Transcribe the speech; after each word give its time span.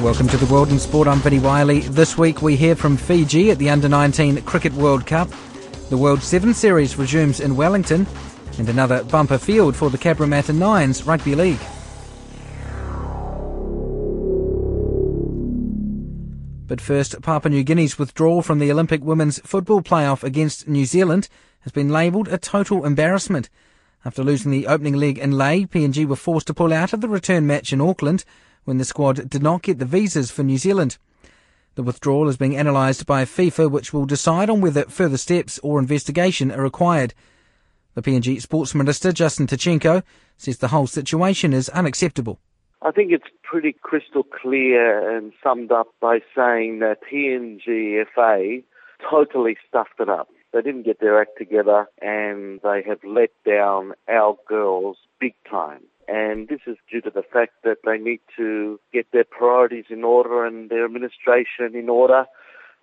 Welcome 0.00 0.28
to 0.28 0.38
the 0.38 0.50
World 0.50 0.70
in 0.70 0.78
Sport. 0.78 1.08
I'm 1.08 1.18
Vinnie 1.18 1.40
Wylie. 1.40 1.80
This 1.80 2.16
week 2.16 2.40
we 2.40 2.56
hear 2.56 2.74
from 2.74 2.96
Fiji 2.96 3.50
at 3.50 3.58
the 3.58 3.68
Under 3.68 3.86
19 3.86 4.40
Cricket 4.42 4.72
World 4.72 5.06
Cup. 5.06 5.28
The 5.90 5.98
World 5.98 6.22
7 6.22 6.54
Series 6.54 6.96
resumes 6.96 7.38
in 7.38 7.54
Wellington, 7.54 8.06
and 8.56 8.70
another 8.70 9.04
bumper 9.04 9.36
field 9.36 9.76
for 9.76 9.90
the 9.90 9.98
Cabramatta 9.98 10.56
Nines 10.56 11.06
Rugby 11.06 11.34
League. 11.34 11.60
But 16.66 16.80
first, 16.80 17.20
Papua 17.20 17.50
New 17.50 17.62
Guinea's 17.62 17.98
withdrawal 17.98 18.40
from 18.40 18.58
the 18.58 18.72
Olympic 18.72 19.04
women's 19.04 19.38
football 19.40 19.82
playoff 19.82 20.24
against 20.24 20.66
New 20.66 20.86
Zealand 20.86 21.28
has 21.60 21.72
been 21.72 21.90
labelled 21.90 22.28
a 22.28 22.38
total 22.38 22.86
embarrassment. 22.86 23.50
After 24.02 24.24
losing 24.24 24.50
the 24.50 24.66
opening 24.66 24.94
leg 24.94 25.18
in 25.18 25.32
Lae, 25.32 25.66
PNG 25.66 26.06
were 26.06 26.16
forced 26.16 26.46
to 26.46 26.54
pull 26.54 26.72
out 26.72 26.94
of 26.94 27.02
the 27.02 27.08
return 27.08 27.46
match 27.46 27.70
in 27.70 27.82
Auckland 27.82 28.24
when 28.70 28.78
the 28.78 28.84
squad 28.84 29.28
did 29.28 29.42
not 29.42 29.62
get 29.62 29.80
the 29.80 29.84
visas 29.84 30.30
for 30.30 30.44
New 30.44 30.56
Zealand. 30.56 30.96
The 31.74 31.82
withdrawal 31.82 32.28
is 32.28 32.36
being 32.36 32.56
analysed 32.56 33.04
by 33.04 33.24
FIFA, 33.24 33.68
which 33.68 33.92
will 33.92 34.06
decide 34.06 34.48
on 34.48 34.60
whether 34.60 34.84
further 34.84 35.16
steps 35.16 35.58
or 35.64 35.80
investigation 35.80 36.52
are 36.52 36.62
required. 36.62 37.12
The 37.94 38.02
PNG 38.02 38.40
Sports 38.40 38.72
Minister, 38.72 39.10
Justin 39.10 39.48
Tkatchenko, 39.48 40.04
says 40.36 40.58
the 40.58 40.68
whole 40.68 40.86
situation 40.86 41.52
is 41.52 41.68
unacceptable. 41.70 42.38
I 42.80 42.92
think 42.92 43.10
it's 43.10 43.24
pretty 43.42 43.74
crystal 43.82 44.22
clear 44.22 45.16
and 45.16 45.32
summed 45.42 45.72
up 45.72 45.88
by 46.00 46.20
saying 46.32 46.78
that 46.78 46.98
PNGFA 47.12 48.62
totally 49.10 49.56
stuffed 49.68 49.98
it 49.98 50.08
up. 50.08 50.28
They 50.52 50.62
didn't 50.62 50.84
get 50.84 51.00
their 51.00 51.20
act 51.20 51.38
together 51.38 51.88
and 52.00 52.60
they 52.62 52.84
have 52.86 53.02
let 53.02 53.30
down 53.44 53.94
our 54.08 54.36
girls 54.46 54.96
big 55.18 55.34
time. 55.50 55.80
And 56.12 56.48
this 56.48 56.60
is 56.66 56.76
due 56.90 57.00
to 57.02 57.10
the 57.10 57.22
fact 57.22 57.52
that 57.62 57.78
they 57.84 57.96
need 57.96 58.20
to 58.36 58.80
get 58.92 59.06
their 59.12 59.24
priorities 59.24 59.84
in 59.90 60.02
order 60.02 60.44
and 60.44 60.68
their 60.68 60.84
administration 60.84 61.76
in 61.76 61.88
order 61.88 62.24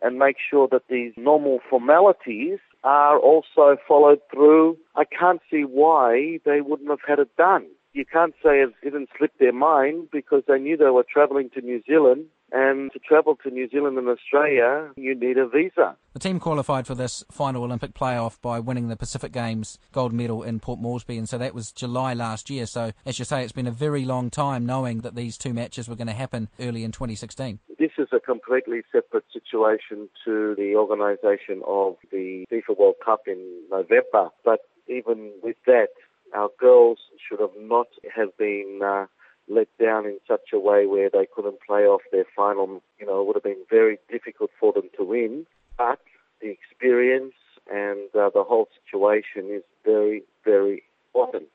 and 0.02 0.18
make 0.18 0.38
sure 0.50 0.70
that 0.72 0.84
these 0.90 1.12
normal 1.18 1.60
formalities 1.70 2.60
are 2.86 3.20
also 3.20 3.76
followed 3.86 4.20
through. 4.32 4.78
I 4.96 5.04
can't 5.04 5.42
see 5.52 5.64
why 5.64 6.40
they 6.46 6.62
wouldn't 6.62 6.90
have 6.90 7.02
had 7.06 7.20
it 7.20 7.36
done. 7.36 7.66
You 7.98 8.06
can't 8.06 8.36
say 8.44 8.62
it 8.62 8.76
didn't 8.84 9.10
slip 9.18 9.32
their 9.40 9.52
mind 9.52 10.10
because 10.12 10.44
they 10.48 10.60
knew 10.60 10.78
they 10.78 10.86
were 10.86 11.04
travelling 11.12 11.50
to 11.56 11.62
New 11.62 11.82
Zealand 11.82 12.28
and 12.52 12.92
to 12.94 13.00
travel 13.00 13.36
to 13.42 13.50
New 13.50 13.68
Zealand 13.70 13.98
and 13.98 14.08
Australia, 14.08 14.92
you 14.96 15.16
need 15.16 15.40
a 15.40 15.48
visa. 15.48 15.98
The 16.14 16.20
team 16.20 16.40
qualified 16.40 16.86
for 16.86 16.94
this 16.94 17.24
final 17.32 17.64
Olympic 17.64 17.96
playoff 17.96 18.40
by 18.40 18.60
winning 18.60 18.90
the 18.90 18.96
Pacific 18.96 19.32
Games 19.32 19.80
gold 19.94 20.14
medal 20.14 20.44
in 20.44 20.60
Port 20.60 20.80
Moresby, 20.80 21.18
and 21.18 21.28
so 21.28 21.40
that 21.40 21.56
was 21.56 21.72
July 21.72 22.14
last 22.14 22.52
year. 22.52 22.68
So, 22.68 22.92
as 23.04 23.18
you 23.18 23.26
say, 23.26 23.42
it's 23.44 23.52
been 23.52 23.66
a 23.66 23.72
very 23.72 24.06
long 24.06 24.30
time 24.30 24.64
knowing 24.64 25.00
that 25.00 25.16
these 25.16 25.36
two 25.36 25.52
matches 25.52 25.90
were 25.90 25.96
going 25.96 26.06
to 26.06 26.14
happen 26.14 26.50
early 26.60 26.84
in 26.84 26.92
2016. 26.92 27.58
This 27.80 27.92
is 27.98 28.10
a 28.12 28.20
completely 28.20 28.84
separate 28.92 29.26
situation 29.34 30.08
to 30.24 30.54
the 30.56 30.76
organisation 30.76 31.64
of 31.66 31.96
the 32.12 32.46
FIFA 32.52 32.78
World 32.78 32.96
Cup 33.04 33.22
in 33.26 33.64
November. 33.72 34.30
But 34.46 34.60
even 34.88 35.32
with 35.44 35.58
that, 35.66 35.90
our 36.36 36.50
girls 36.60 37.00
should 37.28 37.40
have 37.40 37.58
not 37.58 37.88
have 38.16 38.36
been. 38.38 38.82
Uh, 38.84 39.06
let 39.50 39.68
down 39.78 40.06
in 40.06 40.20
such 40.28 40.50
a 40.54 40.60
way 40.60 40.86
where 40.86 41.10
they 41.10 41.26
couldn't 41.34 41.62
play 41.66 41.84
off 41.84 42.02
their 42.12 42.26
final. 42.36 42.82
You 43.00 43.06
know, 43.06 43.22
it 43.22 43.28
would 43.28 43.36
have 43.38 43.44
been 43.44 43.64
very 43.70 43.98
difficult 44.12 44.52
for 44.60 44.74
them 44.74 44.90
to 44.98 45.04
win. 45.04 45.46
But 45.78 46.00
the 46.42 46.50
experience 46.50 47.34
and 47.72 48.10
uh, 48.16 48.30
the 48.34 48.44
whole 48.44 48.68
situation 48.84 49.50
is 49.50 49.64
very, 49.86 50.24
very 50.44 50.84
important. 51.08 51.46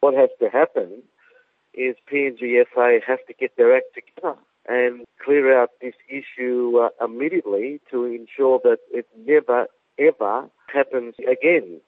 What 0.00 0.14
has 0.14 0.30
to 0.40 0.48
happen 0.48 1.02
is 1.72 1.96
PNGFA 2.12 3.00
have 3.06 3.24
to 3.26 3.32
get 3.38 3.56
their 3.56 3.76
act 3.76 3.94
together 3.94 4.36
and 4.66 5.04
clear 5.22 5.60
out 5.60 5.70
this 5.80 5.94
issue 6.08 6.78
uh, 6.78 7.04
immediately 7.04 7.80
to 7.90 8.04
ensure 8.04 8.60
that 8.62 8.78
it 8.92 9.06
never, 9.26 9.66
ever 9.98 10.48
happens 10.72 11.14
again. 11.18 11.80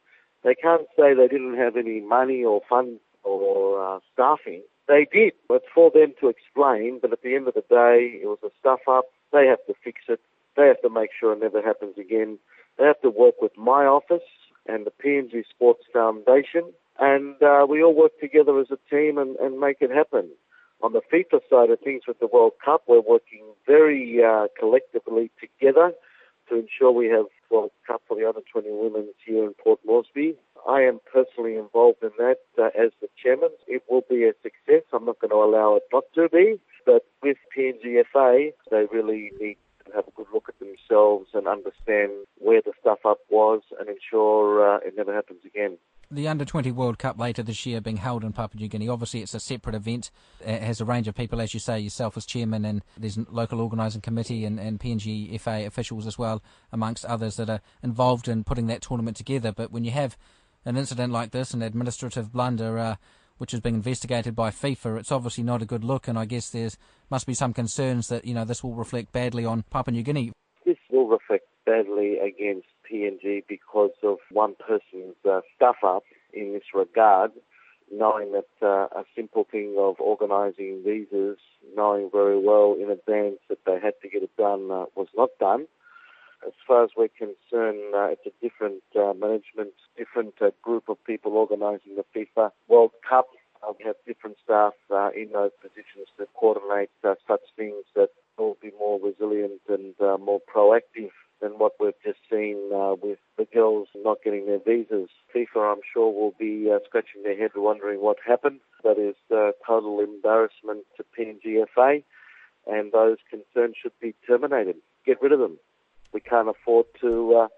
They 0.45 0.55
can't 0.55 0.87
say 0.97 1.15
they 1.15 1.29
didn't 1.29 1.57
have 1.57 1.77
any 1.77 2.01
money 2.01 2.45
or 2.45 2.61
funds 2.69 3.01
or 3.25 3.97
uh, 3.97 3.99
staffing 4.13 4.63
they 4.89 5.07
did. 5.13 5.33
It's 5.51 5.67
for 5.75 5.91
them 5.91 6.15
to 6.21 6.29
explain, 6.29 6.99
but 7.01 7.13
at 7.13 7.23
the 7.23 7.35
end 7.35 7.49
of 7.49 7.55
the 7.55 7.65
day, 7.69 8.21
it 8.23 8.27
was 8.27 8.39
a 8.45 8.51
stuff 8.61 8.81
up. 8.89 9.07
They 9.33 9.47
have 9.47 9.65
to 9.67 9.75
fix 9.83 10.03
it. 10.09 10.21
They 10.57 10.67
have 10.67 10.81
to 10.83 10.91
make 10.91 11.11
sure 11.19 11.33
it 11.33 11.41
never 11.41 11.61
happens 11.61 11.99
again. 11.99 12.39
They 12.79 12.85
have 12.85 13.01
to 13.03 13.11
work 13.11 13.35
with 13.43 13.57
my 13.57 13.85
office 13.85 14.27
and 14.67 14.87
the 14.87 14.93
PNG 14.93 15.45
Sports 15.49 15.85
Foundation, 15.93 16.73
and 16.99 17.41
uh, 17.43 17.67
we 17.69 17.83
all 17.83 17.95
work 17.95 18.19
together 18.21 18.59
as 18.61 18.69
a 18.71 18.79
team 18.91 19.19
and, 19.19 19.37
and 19.37 19.61
make 19.61 19.79
it 19.81 19.91
happen. 19.91 20.31
On 20.83 20.93
the 20.93 21.01
FIFA 21.13 21.41
side 21.49 21.71
of 21.71 21.81
things 21.81 22.03
with 22.07 22.19
the 22.19 22.27
World 22.27 22.53
Cup, 22.65 22.83
we're 22.87 23.01
working 23.01 23.45
very 23.67 24.23
uh, 24.23 24.47
collectively 24.59 25.31
together 25.41 25.93
to 26.49 26.55
ensure 26.55 26.93
we 26.93 27.07
have 27.07 27.27
World 27.51 27.71
Cup 27.87 28.03
for 28.07 28.17
the 28.17 28.27
under 28.27 28.41
20 28.53 28.69
women 28.71 29.09
here 29.25 29.45
in 29.45 29.55
Port 29.55 29.81
Moresby. 29.85 30.35
I 30.69 30.83
am 30.83 31.01
personally 31.13 31.57
involved 31.57 32.03
in 32.03 32.11
that 32.19 32.39
uh, 32.59 32.67
as 32.79 32.91
the 33.01 33.09
chairman. 33.23 33.51
It 33.67 33.83
will 33.89 34.05
be 34.09 34.25
a 34.25 34.33
success. 34.43 34.83
I'm 34.93 35.05
not 35.05 35.21
going 35.21 35.31
to 35.31 35.37
allow 35.37 35.77
it 35.77 35.85
not 35.93 36.05
to 36.15 36.29
be. 36.29 36.61
But 36.85 37.05
with 37.23 37.37
PNGFA, 37.57 38.53
they 38.71 38.87
really 38.93 39.33
need 39.41 39.57
to 39.87 39.93
have 39.95 40.07
a 40.07 40.11
good 40.13 40.27
look 40.33 40.49
at 40.49 40.59
themselves 40.59 41.31
and 41.35 41.49
understand 41.49 42.13
where 42.39 42.63
the 42.65 42.73
stuff 42.81 43.01
up 43.05 43.19
was 43.31 43.63
and 43.79 43.89
ensure 43.89 44.77
uh, 44.77 44.79
it 44.79 44.95
never 44.97 45.15
happens 45.15 45.41
again 45.45 45.79
the 46.11 46.29
Under 46.29 46.45
20 46.45 46.71
World 46.73 46.99
Cup 46.99 47.19
later 47.19 47.43
this 47.43 47.67
year 47.67 47.81
being 47.81 47.97
held 47.97 48.23
in 48.23 48.33
Papua 48.33 48.61
New 48.61 48.69
Guinea. 48.69 48.89
Obviously, 48.89 49.23
it's 49.23 49.35
a 49.35 49.41
separate 49.41 49.75
event. 49.75 50.11
It 50.41 50.63
has 50.63 50.81
a 50.81 50.85
range 50.85 51.09
of 51.09 51.15
people, 51.15 51.41
as 51.41 51.53
you 51.53 51.61
say, 51.61 51.79
yourself 51.79 52.17
as 52.17 52.25
chairman, 52.25 52.65
and 52.65 52.83
there's 52.97 53.19
local 53.31 53.61
organising 53.61 54.01
committee 54.01 54.45
and, 54.45 54.61
and 54.61 54.79
PNG 54.79 55.41
FA 55.41 55.67
officials 55.67 56.07
as 56.07 56.19
well, 56.19 56.43
amongst 56.73 57.05
others 57.05 57.37
that 57.37 57.51
are 57.51 57.61
involved 57.83 58.29
in 58.29 58.45
putting 58.45 58.67
that 58.69 58.83
tournament 58.83 59.17
together. 59.17 59.53
But 59.53 59.73
when 59.73 59.85
you 59.85 59.91
have 59.91 60.17
an 60.65 60.77
incident 60.77 61.13
like 61.13 61.33
this, 61.33 61.55
an 61.55 61.63
administrative 61.63 62.33
blunder, 62.33 62.79
uh, 62.79 62.97
which 63.39 63.53
is 63.53 63.61
being 63.61 63.75
investigated 63.75 64.35
by 64.35 64.51
FIFA, 64.51 64.99
it's 64.99 65.13
obviously 65.13 65.45
not 65.45 65.63
a 65.63 65.67
good 65.67 65.85
look, 65.85 66.09
and 66.09 66.19
I 66.19 66.25
guess 66.25 66.51
there's 66.51 66.77
must 67.11 67.27
be 67.27 67.35
some 67.35 67.53
concerns 67.53 68.09
that 68.09 68.25
you 68.25 68.35
know 68.35 68.45
this 68.45 68.63
will 68.63 68.75
reflect 68.75 69.13
badly 69.13 69.45
on 69.45 69.65
Papua 69.71 69.93
New 69.93 70.03
Guinea. 70.03 70.33
This 70.65 70.79
will 70.91 71.07
reflect 71.09 71.47
badly 71.65 72.19
against 72.19 72.67
PNG 72.91 73.43
because 73.49 73.93
of 74.03 74.19
one 74.31 74.55
person's 74.55 75.17
uh, 75.29 75.41
stuff 75.55 75.77
up 75.85 76.05
in 76.33 76.53
this 76.53 76.75
regard, 76.75 77.33
knowing 77.93 78.33
that 78.33 78.49
uh, 78.63 78.89
a 78.99 79.05
simple 79.15 79.47
thing 79.51 79.77
of 79.79 79.97
organising 80.01 80.83
visas, 80.85 81.39
knowing 81.77 82.11
very 82.11 82.39
well 82.39 82.77
in 82.81 82.91
advance 82.91 83.39
that 83.49 83.59
they 83.65 83.79
had 83.81 83.95
to 84.03 84.09
get 84.09 84.23
it 84.23 84.37
done, 84.37 84.71
uh, 84.71 84.85
was 84.95 85.09
not 85.17 85.31
done. 85.39 85.67
As 86.47 86.53
far 86.67 86.85
as 86.85 86.91
we're 86.97 87.09
concerned, 87.09 87.95
uh, 87.95 88.09
it's 88.13 88.27
a 88.27 88.33
different 88.43 88.83
uh, 88.95 89.15
management, 89.15 89.73
different 89.97 90.35
uh, 90.41 90.51
group 90.63 90.89
of 90.89 91.03
people 91.05 91.33
organising 91.33 91.97
the 91.97 92.05
FIFA 92.15 92.51
World 92.69 92.93
Cup. 93.09 93.29
we 93.79 93.85
have 93.85 93.97
different 94.07 94.37
staff 94.45 94.75
in 95.17 95.31
those 95.33 95.51
positions 95.61 96.09
to 96.19 96.27
coordinate 96.39 96.91
such 97.03 97.41
things 97.57 97.85
that 97.95 98.11
will 98.39 98.57
be 98.61 98.71
more 98.79 99.01
resilient 99.01 99.61
and 99.69 99.95
more 100.21 100.41
proactive 100.55 101.11
than 101.41 101.53
what 101.53 101.73
we've 101.79 101.93
just 102.05 102.19
seen 102.31 102.71
uh, 102.75 102.95
with 103.01 103.19
the 103.37 103.47
girls 103.53 103.89
not 103.95 104.19
getting 104.25 104.47
their 104.47 104.59
visas. 104.59 105.11
FIFA, 105.35 105.73
I'm 105.73 105.81
sure, 105.93 106.13
will 106.13 106.35
be 106.39 106.71
uh, 106.71 106.79
scratching 106.87 107.23
their 107.23 107.37
head 107.37 107.51
wondering 107.57 108.01
what 108.01 108.17
happened. 108.27 108.61
That 108.83 108.99
is 108.99 109.17
uh, 109.35 109.53
total 109.67 110.01
embarrassment 110.01 110.85
to 110.97 111.05
PNGFA, 111.19 112.03
and 112.67 112.93
those 112.93 113.19
concerned 113.31 113.75
should 113.81 113.99
be 114.01 114.15
terminated. 114.27 114.77
Get 115.05 115.21
rid 115.21 115.33
of 115.33 115.39
them. 115.39 115.59
We 116.13 116.21
can't 116.21 116.49
afford 116.49 116.87
to 117.01 117.35
uh, 117.35 117.49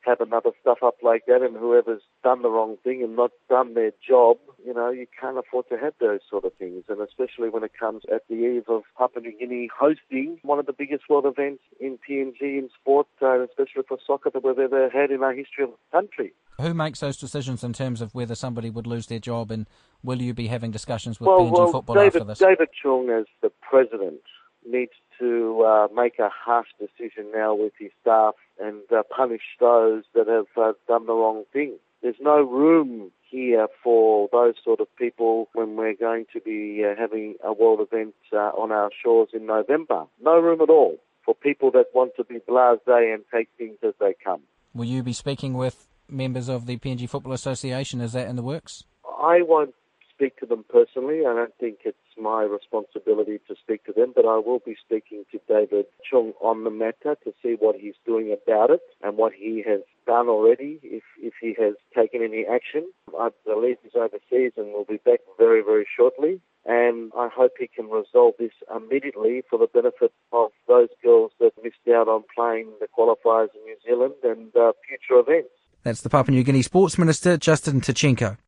have 0.00 0.20
another 0.20 0.50
stuff 0.60 0.78
up 0.82 0.96
like 1.02 1.26
that, 1.26 1.42
and 1.42 1.56
whoever's 1.56 2.02
done 2.28 2.42
the 2.42 2.50
wrong 2.50 2.76
thing 2.84 3.02
and 3.02 3.16
not 3.16 3.30
done 3.48 3.72
their 3.72 3.92
job, 4.06 4.36
you 4.62 4.74
know, 4.74 4.90
you 4.90 5.06
can't 5.18 5.38
afford 5.38 5.66
to 5.70 5.78
have 5.78 5.94
those 5.98 6.20
sort 6.28 6.44
of 6.44 6.52
things. 6.58 6.84
And 6.90 7.00
especially 7.00 7.48
when 7.48 7.64
it 7.64 7.72
comes 7.78 8.02
at 8.12 8.28
the 8.28 8.34
eve 8.34 8.64
of 8.68 8.82
Papua 8.98 9.22
New 9.22 9.38
Guinea 9.38 9.70
hosting 9.74 10.38
one 10.42 10.58
of 10.58 10.66
the 10.66 10.74
biggest 10.74 11.04
world 11.08 11.24
events 11.24 11.62
in 11.80 11.98
PNG 12.06 12.42
in 12.42 12.68
sport, 12.78 13.06
uh, 13.22 13.40
especially 13.44 13.82
for 13.88 13.96
soccer 14.06 14.28
that 14.30 14.44
we've 14.44 14.58
ever 14.58 14.90
had 14.90 15.10
in 15.10 15.22
our 15.22 15.32
history 15.32 15.64
of 15.64 15.70
the 15.70 15.96
country. 15.98 16.34
Who 16.60 16.74
makes 16.74 17.00
those 17.00 17.16
decisions 17.16 17.64
in 17.64 17.72
terms 17.72 18.02
of 18.02 18.14
whether 18.14 18.34
somebody 18.34 18.68
would 18.68 18.86
lose 18.86 19.06
their 19.06 19.20
job 19.20 19.50
and 19.50 19.66
will 20.02 20.20
you 20.20 20.34
be 20.34 20.48
having 20.48 20.70
discussions 20.70 21.18
with 21.18 21.28
well, 21.28 21.40
PNG 21.40 21.52
well, 21.52 21.72
football 21.72 21.96
David, 21.96 22.14
after 22.16 22.24
this? 22.24 22.38
David 22.40 22.68
Chung, 22.82 23.08
as 23.08 23.24
the 23.40 23.50
president, 23.62 24.20
needs 24.66 24.92
to 25.18 25.62
uh, 25.62 25.88
make 25.94 26.18
a 26.18 26.28
harsh 26.28 26.68
decision 26.78 27.30
now 27.34 27.54
with 27.54 27.72
his 27.78 27.90
staff 28.02 28.34
and 28.60 28.82
uh, 28.94 29.02
punish 29.16 29.56
those 29.60 30.04
that 30.14 30.28
have 30.28 30.46
uh, 30.62 30.72
done 30.86 31.06
the 31.06 31.14
wrong 31.14 31.44
thing. 31.54 31.78
There's 32.02 32.16
no 32.20 32.42
room 32.42 33.10
here 33.28 33.68
for 33.82 34.28
those 34.32 34.54
sort 34.64 34.80
of 34.80 34.86
people 34.96 35.48
when 35.52 35.76
we're 35.76 35.94
going 35.94 36.26
to 36.32 36.40
be 36.40 36.84
uh, 36.84 36.94
having 36.98 37.34
a 37.44 37.52
world 37.52 37.80
event 37.80 38.14
uh, 38.32 38.36
on 38.36 38.72
our 38.72 38.90
shores 39.02 39.28
in 39.34 39.46
November. 39.46 40.04
No 40.22 40.38
room 40.38 40.60
at 40.60 40.70
all 40.70 40.98
for 41.24 41.34
people 41.34 41.70
that 41.72 41.86
want 41.94 42.12
to 42.16 42.24
be 42.24 42.36
blasé 42.48 43.12
and 43.12 43.22
take 43.32 43.48
things 43.58 43.76
as 43.86 43.94
they 44.00 44.14
come. 44.24 44.40
Will 44.74 44.86
you 44.86 45.02
be 45.02 45.12
speaking 45.12 45.54
with 45.54 45.88
members 46.08 46.48
of 46.48 46.66
the 46.66 46.78
PNG 46.78 47.08
Football 47.08 47.32
Association? 47.32 48.00
Is 48.00 48.12
that 48.12 48.28
in 48.28 48.36
the 48.36 48.42
works? 48.42 48.84
I 49.04 49.42
won't 49.42 49.74
speak 50.18 50.38
to 50.38 50.46
them 50.46 50.64
personally. 50.68 51.20
I 51.20 51.34
don't 51.34 51.54
think 51.60 51.78
it's 51.84 51.96
my 52.20 52.42
responsibility 52.42 53.38
to 53.46 53.54
speak 53.62 53.84
to 53.84 53.92
them, 53.92 54.12
but 54.14 54.24
I 54.24 54.38
will 54.38 54.60
be 54.64 54.76
speaking 54.84 55.24
to 55.30 55.40
David 55.48 55.86
Chung 56.08 56.32
on 56.40 56.64
the 56.64 56.70
matter 56.70 57.16
to 57.24 57.32
see 57.42 57.56
what 57.58 57.76
he's 57.76 57.94
doing 58.04 58.32
about 58.32 58.70
it 58.70 58.82
and 59.02 59.16
what 59.16 59.32
he 59.32 59.62
has 59.66 59.80
done 60.08 60.28
already, 60.28 60.80
if, 60.82 61.02
if 61.20 61.34
he 61.40 61.54
has 61.62 61.74
taken 61.94 62.22
any 62.22 62.46
action. 62.50 62.90
I 63.16 63.28
believe 63.44 63.76
he's 63.82 63.92
overseas 63.94 64.52
and 64.56 64.72
will 64.72 64.86
be 64.88 64.96
back 65.04 65.20
very, 65.38 65.62
very 65.62 65.86
shortly. 65.96 66.40
And 66.64 67.12
I 67.16 67.28
hope 67.28 67.52
he 67.58 67.68
can 67.68 67.88
resolve 67.90 68.34
this 68.38 68.52
immediately 68.74 69.42
for 69.48 69.58
the 69.58 69.68
benefit 69.72 70.12
of 70.32 70.50
those 70.66 70.88
girls 71.04 71.32
that 71.40 71.52
missed 71.62 71.76
out 71.88 72.08
on 72.08 72.24
playing 72.34 72.72
the 72.80 72.88
qualifiers 72.88 73.48
in 73.54 73.64
New 73.64 73.76
Zealand 73.86 74.14
and 74.24 74.56
uh, 74.56 74.72
future 74.86 75.20
events. 75.20 75.50
That's 75.82 76.00
the 76.00 76.10
Papua 76.10 76.34
New 76.34 76.42
Guinea 76.42 76.62
Sports 76.62 76.98
Minister, 76.98 77.36
Justin 77.36 77.80
Tkatchenko. 77.80 78.38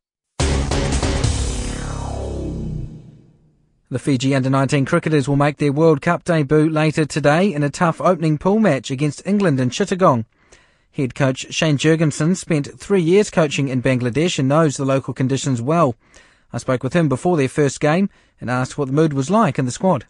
The 3.89 3.99
Fiji 3.99 4.33
under 4.33 4.49
19 4.49 4.85
cricketers 4.85 5.27
will 5.27 5.35
make 5.35 5.57
their 5.57 5.73
World 5.73 6.01
Cup 6.01 6.23
debut 6.23 6.69
later 6.69 7.05
today 7.05 7.53
in 7.53 7.61
a 7.61 7.69
tough 7.69 7.99
opening 7.99 8.37
pool 8.37 8.59
match 8.59 8.89
against 8.89 9.21
England 9.27 9.59
in 9.59 9.69
Chittagong. 9.69 10.25
Head 10.93 11.15
coach 11.15 11.53
Shane 11.53 11.77
Jurgensen 11.77 12.35
spent 12.35 12.79
three 12.79 13.01
years 13.01 13.29
coaching 13.29 13.69
in 13.69 13.81
Bangladesh 13.81 14.37
and 14.39 14.47
knows 14.47 14.77
the 14.77 14.85
local 14.85 15.13
conditions 15.13 15.61
well. 15.61 15.95
I 16.51 16.57
spoke 16.57 16.83
with 16.83 16.93
him 16.93 17.07
before 17.07 17.37
their 17.37 17.47
first 17.47 17.79
game 17.79 18.09
and 18.39 18.49
asked 18.49 18.77
what 18.77 18.87
the 18.87 18.93
mood 18.93 19.13
was 19.13 19.29
like 19.29 19.57
in 19.57 19.65
the 19.65 19.71
squad. 19.71 20.05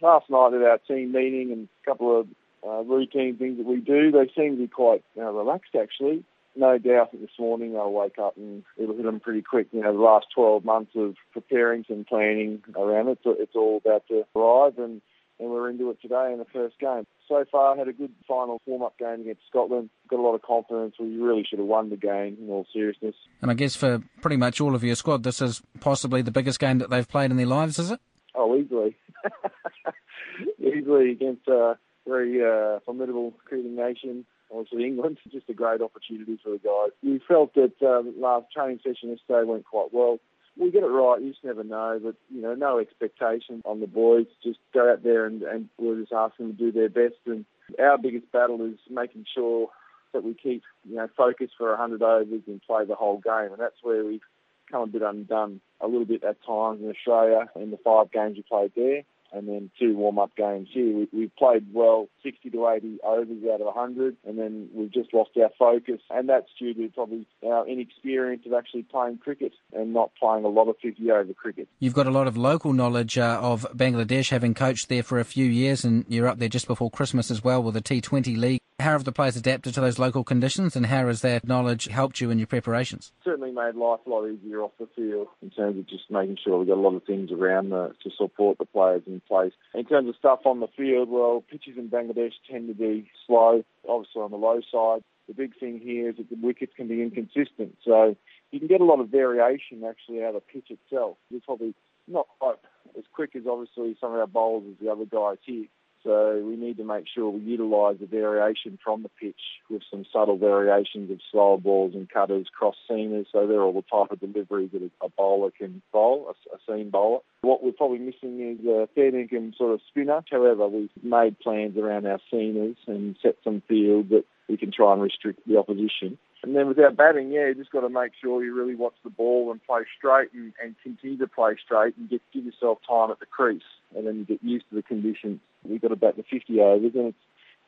Last 0.00 0.28
night 0.28 0.54
at 0.54 0.62
our 0.62 0.78
team 0.78 1.12
meeting 1.12 1.52
and 1.52 1.68
a 1.82 1.90
couple 1.90 2.20
of 2.20 2.28
uh, 2.66 2.82
routine 2.82 3.36
things 3.36 3.58
that 3.58 3.66
we 3.66 3.76
do, 3.76 4.10
they 4.10 4.30
seem 4.36 4.56
to 4.56 4.62
be 4.62 4.68
quite 4.68 5.04
uh, 5.16 5.30
relaxed 5.30 5.74
actually 5.80 6.24
no 6.56 6.78
doubt 6.78 7.12
that 7.12 7.20
this 7.20 7.38
morning 7.38 7.72
they'll 7.72 7.92
wake 7.92 8.18
up 8.18 8.36
and 8.36 8.62
it'll 8.76 8.96
hit 8.96 9.04
them 9.04 9.20
pretty 9.20 9.42
quick. 9.42 9.68
You 9.72 9.82
know, 9.82 9.92
the 9.92 10.02
last 10.02 10.26
12 10.34 10.64
months 10.64 10.92
of 10.94 11.16
preparing 11.32 11.84
and 11.88 12.06
planning 12.06 12.62
around 12.76 13.08
it, 13.08 13.18
so 13.24 13.34
it's 13.38 13.56
all 13.56 13.80
about 13.84 14.06
to 14.08 14.24
arrive 14.36 14.78
and, 14.78 15.00
and 15.38 15.50
we're 15.50 15.70
into 15.70 15.90
it 15.90 16.00
today 16.00 16.30
in 16.32 16.38
the 16.38 16.46
first 16.52 16.78
game. 16.78 17.06
So 17.28 17.44
far, 17.50 17.76
had 17.76 17.88
a 17.88 17.92
good 17.92 18.12
final 18.28 18.60
warm-up 18.66 18.98
game 18.98 19.22
against 19.22 19.42
Scotland. 19.48 19.90
Got 20.08 20.18
a 20.18 20.22
lot 20.22 20.34
of 20.34 20.42
confidence. 20.42 20.94
We 20.98 21.16
really 21.16 21.44
should 21.48 21.58
have 21.58 21.68
won 21.68 21.90
the 21.90 21.96
game, 21.96 22.36
in 22.40 22.48
all 22.50 22.66
seriousness. 22.72 23.14
And 23.40 23.50
I 23.50 23.54
guess 23.54 23.74
for 23.74 24.02
pretty 24.20 24.36
much 24.36 24.60
all 24.60 24.74
of 24.74 24.84
your 24.84 24.94
squad, 24.94 25.22
this 25.22 25.40
is 25.40 25.62
possibly 25.80 26.22
the 26.22 26.30
biggest 26.30 26.60
game 26.60 26.78
that 26.78 26.90
they've 26.90 27.08
played 27.08 27.30
in 27.30 27.36
their 27.36 27.46
lives, 27.46 27.78
is 27.78 27.90
it? 27.90 28.00
Oh, 28.34 28.56
easily. 28.56 28.96
easily 30.58 31.12
against 31.12 31.48
a 31.48 31.78
very 32.06 32.44
uh, 32.44 32.80
formidable 32.84 33.32
cricketing 33.44 33.76
nation 33.76 34.26
obviously 34.54 34.84
England. 34.84 35.18
Just 35.32 35.48
a 35.48 35.54
great 35.54 35.80
opportunity 35.80 36.38
for 36.42 36.50
the 36.50 36.58
guys. 36.58 36.92
We 37.02 37.20
felt 37.26 37.54
that 37.54 37.74
um, 37.82 38.14
last 38.18 38.46
training 38.52 38.80
session 38.82 39.10
yesterday 39.10 39.44
went 39.44 39.64
quite 39.64 39.88
well. 39.92 40.18
We 40.56 40.70
get 40.70 40.84
it 40.84 40.86
right, 40.86 41.20
you 41.20 41.30
just 41.30 41.44
never 41.44 41.64
know, 41.64 42.00
but 42.02 42.14
you 42.32 42.40
know, 42.40 42.54
no 42.54 42.78
expectation 42.78 43.62
on 43.64 43.80
the 43.80 43.86
boys. 43.86 44.26
Just 44.42 44.60
go 44.72 44.92
out 44.92 45.02
there 45.02 45.26
and, 45.26 45.42
and 45.42 45.68
we'll 45.78 46.00
just 46.00 46.12
ask 46.12 46.36
them 46.36 46.56
to 46.56 46.58
do 46.58 46.70
their 46.70 46.88
best. 46.88 47.18
And 47.26 47.44
our 47.78 47.98
biggest 47.98 48.30
battle 48.30 48.64
is 48.64 48.78
making 48.88 49.26
sure 49.34 49.68
that 50.12 50.22
we 50.22 50.34
keep 50.34 50.62
you 50.88 50.94
know 50.96 51.08
focused 51.16 51.54
for 51.58 51.70
100 51.70 52.02
overs 52.02 52.42
and 52.46 52.62
play 52.62 52.84
the 52.84 52.94
whole 52.94 53.18
game, 53.18 53.52
and 53.52 53.58
that's 53.58 53.82
where 53.82 54.04
we've 54.04 54.22
come 54.70 54.82
a 54.82 54.86
bit 54.86 55.02
undone 55.02 55.60
a 55.80 55.86
little 55.86 56.06
bit 56.06 56.24
at 56.24 56.42
times 56.46 56.80
in 56.80 56.88
Australia 56.88 57.50
in 57.56 57.70
the 57.70 57.76
five 57.78 58.10
games 58.12 58.36
we 58.36 58.42
played 58.42 58.72
there 58.76 59.02
and 59.34 59.48
then 59.48 59.70
two 59.78 59.96
warm-up 59.96 60.34
games 60.36 60.68
here. 60.72 60.94
We, 60.96 61.08
we've 61.12 61.36
played 61.36 61.66
well 61.72 62.08
60 62.22 62.50
to 62.50 62.68
80 62.68 62.98
overs 63.04 63.42
out 63.52 63.60
of 63.60 63.66
100, 63.66 64.16
and 64.26 64.38
then 64.38 64.68
we've 64.72 64.92
just 64.92 65.12
lost 65.12 65.30
our 65.36 65.50
focus, 65.58 66.00
and 66.10 66.28
that's 66.28 66.48
due 66.58 66.74
to 66.74 66.88
probably 66.94 67.26
our 67.46 67.66
inexperience 67.66 68.46
of 68.46 68.52
actually 68.54 68.82
playing 68.82 69.18
cricket 69.18 69.52
and 69.72 69.92
not 69.92 70.12
playing 70.18 70.44
a 70.44 70.48
lot 70.48 70.68
of 70.68 70.76
50 70.80 71.10
over 71.10 71.34
cricket. 71.34 71.68
You've 71.80 71.94
got 71.94 72.06
a 72.06 72.10
lot 72.10 72.26
of 72.26 72.36
local 72.36 72.72
knowledge 72.72 73.18
uh, 73.18 73.40
of 73.42 73.66
Bangladesh, 73.74 74.30
having 74.30 74.54
coached 74.54 74.88
there 74.88 75.02
for 75.02 75.18
a 75.18 75.24
few 75.24 75.46
years, 75.46 75.84
and 75.84 76.04
you're 76.08 76.28
up 76.28 76.38
there 76.38 76.48
just 76.48 76.66
before 76.66 76.90
Christmas 76.90 77.30
as 77.30 77.42
well 77.42 77.62
with 77.62 77.74
the 77.74 77.82
T20 77.82 78.36
League. 78.36 78.60
How 78.80 78.90
have 78.90 79.04
the 79.04 79.12
players 79.12 79.36
adapted 79.36 79.72
to 79.74 79.80
those 79.80 80.00
local 80.00 80.24
conditions, 80.24 80.74
and 80.74 80.86
how 80.86 81.06
has 81.06 81.20
that 81.20 81.46
knowledge 81.46 81.86
helped 81.86 82.20
you 82.20 82.30
in 82.30 82.38
your 82.38 82.48
preparations? 82.48 83.12
Certainly 83.24 83.52
made 83.52 83.76
life 83.76 84.00
a 84.04 84.10
lot 84.10 84.26
easier 84.26 84.62
off 84.62 84.72
the 84.80 84.88
field 84.96 85.28
in 85.42 85.50
terms 85.50 85.78
of 85.78 85.86
just 85.88 86.10
making 86.10 86.38
sure 86.42 86.58
we've 86.58 86.66
got 86.66 86.76
a 86.76 86.80
lot 86.80 86.96
of 86.96 87.04
things 87.04 87.30
around 87.30 87.70
the, 87.70 87.94
to 88.02 88.10
support 88.18 88.58
the 88.58 88.64
players 88.64 89.02
in 89.06 89.22
place. 89.28 89.52
In 89.74 89.84
terms 89.84 90.08
of 90.08 90.16
stuff 90.16 90.40
on 90.44 90.58
the 90.58 90.66
field, 90.76 91.08
well, 91.08 91.44
pitches 91.48 91.78
in 91.78 91.88
Bangladesh 91.88 92.32
tend 92.50 92.66
to 92.66 92.74
be 92.74 93.08
slow, 93.28 93.64
obviously 93.88 94.22
on 94.22 94.32
the 94.32 94.36
low 94.36 94.60
side. 94.72 95.04
The 95.28 95.34
big 95.34 95.56
thing 95.58 95.78
here 95.78 96.10
is 96.10 96.16
that 96.16 96.28
the 96.28 96.36
wickets 96.36 96.72
can 96.76 96.88
be 96.88 97.00
inconsistent, 97.00 97.78
so 97.84 98.16
you 98.50 98.58
can 98.58 98.68
get 98.68 98.80
a 98.80 98.84
lot 98.84 99.00
of 99.00 99.08
variation 99.08 99.84
actually 99.88 100.24
out 100.24 100.34
of 100.34 100.42
the 100.46 100.52
pitch 100.52 100.70
itself. 100.70 101.16
It's 101.30 101.46
probably 101.46 101.74
not 102.08 102.26
quite 102.40 102.56
as 102.98 103.04
quick 103.12 103.36
as 103.36 103.44
obviously 103.48 103.96
some 104.00 104.12
of 104.12 104.18
our 104.18 104.26
bowlers 104.26 104.64
as 104.72 104.84
the 104.84 104.90
other 104.90 105.06
guys 105.06 105.38
here. 105.44 105.66
So 106.04 106.42
we 106.44 106.56
need 106.56 106.76
to 106.76 106.84
make 106.84 107.06
sure 107.12 107.30
we 107.30 107.40
utilise 107.40 107.96
the 107.98 108.06
variation 108.06 108.78
from 108.84 109.02
the 109.02 109.08
pitch 109.08 109.40
with 109.70 109.82
some 109.90 110.04
subtle 110.12 110.36
variations 110.36 111.10
of 111.10 111.18
slower 111.32 111.56
balls 111.56 111.94
and 111.94 112.08
cutters, 112.08 112.46
cross 112.56 112.76
seamers. 112.88 113.26
So 113.32 113.46
they're 113.46 113.62
all 113.62 113.72
the 113.72 113.82
type 113.82 114.10
of 114.10 114.20
deliveries 114.20 114.70
that 114.72 114.90
a 115.02 115.08
bowler 115.08 115.50
can 115.50 115.80
bowl, 115.92 116.28
a, 116.28 116.54
a 116.54 116.58
seam 116.66 116.90
bowler. 116.90 117.20
What 117.44 117.62
we're 117.62 117.72
probably 117.72 117.98
missing 117.98 118.40
is 118.40 118.66
a 118.66 118.88
fair 118.94 119.14
income 119.14 119.52
sort 119.58 119.74
of 119.74 119.80
spinner. 119.88 120.24
However, 120.30 120.66
we've 120.66 120.88
made 121.02 121.38
plans 121.40 121.76
around 121.76 122.06
our 122.06 122.18
seamers 122.32 122.76
and 122.86 123.16
set 123.22 123.36
some 123.44 123.62
field 123.68 124.08
that 124.08 124.24
we 124.48 124.56
can 124.56 124.72
try 124.72 124.94
and 124.94 125.02
restrict 125.02 125.46
the 125.46 125.58
opposition. 125.58 126.16
And 126.42 126.56
then 126.56 126.68
with 126.68 126.78
our 126.78 126.90
batting, 126.90 127.30
yeah, 127.30 127.48
you 127.48 127.54
just 127.54 127.70
got 127.70 127.80
to 127.80 127.88
make 127.88 128.12
sure 128.20 128.42
you 128.42 128.54
really 128.54 128.74
watch 128.74 128.94
the 129.04 129.10
ball 129.10 129.50
and 129.50 129.62
play 129.62 129.82
straight 129.96 130.32
and, 130.32 130.52
and 130.62 130.74
continue 130.82 131.18
to 131.18 131.26
play 131.26 131.56
straight 131.62 131.96
and 131.98 132.08
get, 132.08 132.22
give 132.32 132.44
yourself 132.44 132.78
time 132.88 133.10
at 133.10 133.20
the 133.20 133.26
crease. 133.26 133.62
And 133.94 134.06
then 134.06 134.16
you 134.16 134.24
get 134.24 134.42
used 134.42 134.64
to 134.70 134.76
the 134.76 134.82
conditions. 134.82 135.40
We've 135.64 135.82
got 135.82 135.98
bat 136.00 136.16
the 136.16 136.22
50 136.22 136.60
overs, 136.60 136.92
and 136.94 137.08
it's 137.08 137.18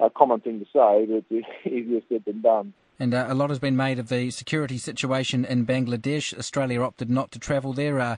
a 0.00 0.10
common 0.10 0.40
thing 0.40 0.58
to 0.58 0.64
say, 0.66 1.06
but 1.06 1.24
it's 1.30 1.46
easier 1.66 2.00
said 2.08 2.24
than 2.26 2.40
done. 2.40 2.72
And 2.98 3.12
uh, 3.12 3.26
a 3.28 3.34
lot 3.34 3.50
has 3.50 3.58
been 3.58 3.76
made 3.76 3.98
of 3.98 4.08
the 4.08 4.30
security 4.30 4.78
situation 4.78 5.44
in 5.44 5.66
Bangladesh. 5.66 6.36
Australia 6.36 6.80
opted 6.82 7.10
not 7.10 7.30
to 7.32 7.38
travel 7.38 7.72
there. 7.74 8.00
Uh, 8.00 8.16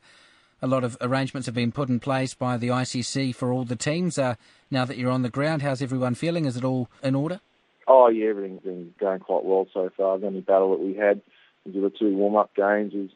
a 0.61 0.67
lot 0.67 0.85
of 0.85 0.97
arrangements 1.01 1.47
have 1.47 1.55
been 1.55 1.73
put 1.73 1.89
in 1.89 2.01
place 2.01 2.35
by 2.35 2.57
the 2.57 2.69
ICC 2.69 3.35
for 3.35 3.53
all 3.53 3.65
the 3.65 3.77
teams. 3.77 4.19
Uh, 4.19 4.35
now 4.71 4.85
that 4.85 4.97
you're 4.97 5.11
on 5.11 5.23
the 5.23 5.29
ground, 5.29 5.63
how's 5.63 5.83
everyone 5.83 6.15
feeling? 6.15 6.45
Is 6.45 6.57
it 6.57 6.65
all 6.65 6.89
in 7.03 7.15
order? 7.15 7.41
Oh 7.87 8.09
yeah, 8.09 8.29
everything's 8.29 8.63
been 8.63 8.95
going 9.01 9.21
quite 9.21 9.45
well 9.45 9.67
so 9.73 9.91
far. 9.97 10.19
The 10.19 10.27
only 10.27 10.41
battle 10.41 10.71
that 10.73 10.85
we 10.85 10.95
had 10.95 11.23
into 11.65 11.81
the 11.81 11.91
two 11.91 12.15
warm-up 12.15 12.55
games 12.55 12.93
was 12.93 13.11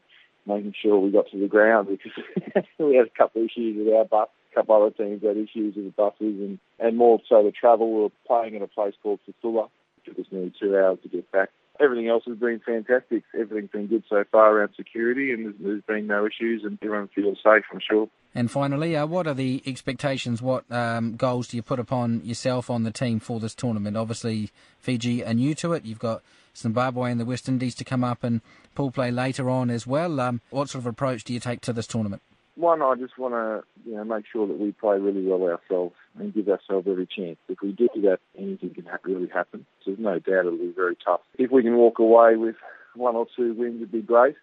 making 0.45 0.73
sure 0.81 0.99
we 0.99 1.11
got 1.11 1.29
to 1.31 1.39
the 1.39 1.47
ground 1.47 1.87
because 1.87 2.65
we 2.79 2.95
had 2.95 3.07
a 3.07 3.17
couple 3.17 3.41
of 3.41 3.49
issues 3.49 3.77
with 3.77 3.93
our 3.93 4.05
bus. 4.05 4.29
A 4.51 4.55
couple 4.55 4.75
other 4.75 4.91
teams 4.91 5.23
had 5.23 5.37
issues 5.37 5.75
with 5.75 5.85
the 5.85 5.93
buses 5.95 6.15
and, 6.19 6.59
and 6.79 6.97
more 6.97 7.19
so 7.27 7.43
the 7.43 7.51
travel. 7.51 7.91
We 7.91 8.01
were 8.03 8.09
playing 8.27 8.55
in 8.55 8.61
a 8.61 8.67
place 8.67 8.93
called 9.01 9.19
Fatulla. 9.27 9.69
It 9.97 10.09
took 10.09 10.19
us 10.19 10.31
nearly 10.31 10.53
two 10.59 10.77
hours 10.77 10.99
to 11.03 11.09
get 11.09 11.31
back. 11.31 11.49
Everything 11.79 12.07
else 12.07 12.23
has 12.27 12.37
been 12.37 12.61
fantastic. 12.65 13.23
Everything's 13.33 13.71
been 13.71 13.87
good 13.87 14.03
so 14.07 14.23
far 14.31 14.55
around 14.55 14.73
security 14.75 15.31
and 15.31 15.45
there's, 15.45 15.55
there's 15.59 15.81
been 15.83 16.07
no 16.07 16.25
issues 16.27 16.63
and 16.63 16.77
everyone 16.83 17.09
feels 17.15 17.37
safe, 17.43 17.63
I'm 17.71 17.79
sure. 17.79 18.09
And 18.35 18.49
finally, 18.49 18.95
uh, 18.95 19.07
what 19.07 19.27
are 19.27 19.33
the 19.33 19.63
expectations? 19.65 20.41
What 20.41 20.71
um, 20.71 21.15
goals 21.15 21.47
do 21.47 21.57
you 21.57 21.63
put 21.63 21.79
upon 21.79 22.21
yourself 22.23 22.69
on 22.69 22.83
the 22.83 22.91
team 22.91 23.19
for 23.19 23.39
this 23.39 23.55
tournament? 23.55 23.97
Obviously, 23.97 24.51
Fiji 24.79 25.23
are 25.25 25.33
new 25.33 25.55
to 25.55 25.73
it. 25.73 25.85
You've 25.85 25.99
got 25.99 26.21
Zimbabwe 26.55 27.11
and 27.11 27.19
the 27.19 27.25
West 27.25 27.49
Indies 27.49 27.75
to 27.75 27.83
come 27.83 28.03
up 28.03 28.23
and 28.23 28.41
pool 28.75 28.91
play 28.91 29.09
later 29.11 29.49
on 29.49 29.69
as 29.69 29.87
well. 29.87 30.19
Um, 30.19 30.41
what 30.51 30.69
sort 30.69 30.83
of 30.83 30.87
approach 30.87 31.23
do 31.23 31.33
you 31.33 31.39
take 31.39 31.61
to 31.61 31.73
this 31.73 31.87
tournament? 31.87 32.21
One, 32.55 32.83
I 32.83 32.93
just 32.95 33.17
want 33.17 33.33
to 33.33 33.63
you 33.89 33.95
know 33.95 34.03
make 34.03 34.25
sure 34.31 34.45
that 34.45 34.59
we 34.59 34.71
play 34.73 34.99
really 34.99 35.25
well 35.25 35.41
ourselves 35.43 35.95
and 36.19 36.33
give 36.33 36.47
ourselves 36.49 36.87
every 36.89 37.07
chance. 37.07 37.37
If 37.49 37.61
we 37.61 37.71
do 37.71 37.89
that, 38.03 38.19
anything 38.37 38.73
can 38.73 38.87
really 39.03 39.27
happen. 39.27 39.65
So 39.83 39.91
there's 39.91 39.99
no 39.99 40.19
doubt 40.19 40.45
it'll 40.45 40.57
be 40.57 40.73
very 40.75 40.97
tough. 41.03 41.21
If 41.37 41.51
we 41.51 41.63
can 41.63 41.75
walk 41.75 41.99
away 41.99 42.35
with 42.35 42.55
one 42.95 43.15
or 43.15 43.25
two 43.35 43.53
wins 43.53 43.77
it'd 43.77 43.91
be 43.91 44.01
great. 44.01 44.35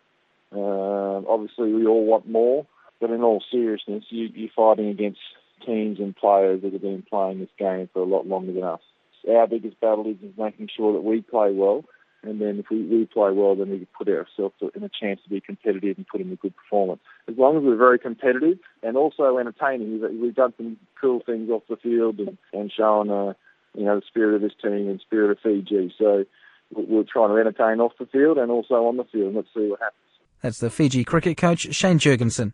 Uh, 0.53 1.23
obviously, 1.29 1.73
we 1.73 1.87
all 1.87 2.05
want 2.05 2.29
more, 2.29 2.67
but 3.01 3.11
in 3.11 3.23
all 3.23 3.43
seriousness, 3.51 4.05
you, 4.09 4.29
you're 4.35 4.51
fighting 4.55 4.89
against 4.89 5.21
teams 5.65 6.01
and 6.01 6.17
players 6.17 6.63
that 6.63 6.73
have 6.73 6.83
been 6.83 7.05
playing 7.09 7.39
this 7.39 7.49
game 7.59 7.89
for 7.93 8.03
a 8.03 8.07
lot 8.07 8.27
longer 8.27 8.53
than 8.53 8.65
us. 8.65 8.81
Our 9.29 9.47
biggest 9.47 9.79
battle 9.81 10.07
is, 10.07 10.17
is 10.23 10.37
making 10.37 10.69
sure 10.75 10.95
that 10.95 11.03
we 11.03 11.21
play 11.21 11.53
well, 11.53 11.85
and 12.23 12.41
then 12.41 12.59
if 12.59 12.67
we, 12.71 12.83
we 12.83 13.07
play 13.07 13.31
well, 13.33 13.55
then 13.55 13.71
we 13.71 13.79
can 13.79 13.89
put 13.97 14.09
ourselves 14.09 14.55
in 14.75 14.83
a 14.83 14.91
chance 14.91 15.21
to 15.23 15.31
be 15.31 15.41
competitive 15.41 15.97
and 15.97 16.07
put 16.07 16.21
in 16.21 16.31
a 16.33 16.37
good 16.37 16.55
performance. 16.55 17.01
As 17.29 17.37
long 17.39 17.57
as 17.57 17.63
we're 17.63 17.77
very 17.77 17.99
competitive 17.99 18.59
and 18.83 18.97
also 18.97 19.39
entertaining, 19.39 20.01
we've 20.21 20.35
done 20.35 20.53
some 20.57 20.77
cool 21.01 21.21
things 21.25 21.51
off 21.51 21.63
the 21.69 21.77
field 21.77 22.19
and, 22.19 22.37
and 22.53 22.71
shown, 22.71 23.11
uh, 23.11 23.33
you 23.75 23.85
know, 23.85 23.97
the 23.97 24.07
spirit 24.07 24.35
of 24.35 24.43
this 24.43 24.53
team 24.61 24.89
and 24.89 25.01
spirit 25.01 25.31
of 25.31 25.39
Fiji. 25.43 25.95
So 25.99 26.25
we're 26.75 27.05
trying 27.11 27.31
to 27.31 27.37
entertain 27.37 27.81
off 27.81 27.93
the 27.99 28.07
field 28.07 28.39
and 28.39 28.51
also 28.51 28.87
on 28.87 28.97
the 28.97 29.05
field. 29.05 29.35
Let's 29.35 29.49
see 29.55 29.69
what 29.69 29.81
happens. 29.81 29.97
That's 30.43 30.59
the 30.59 30.71
Fiji 30.71 31.05
cricket 31.05 31.37
coach, 31.37 31.75
Shane 31.75 31.99
Jurgensen. 31.99 32.53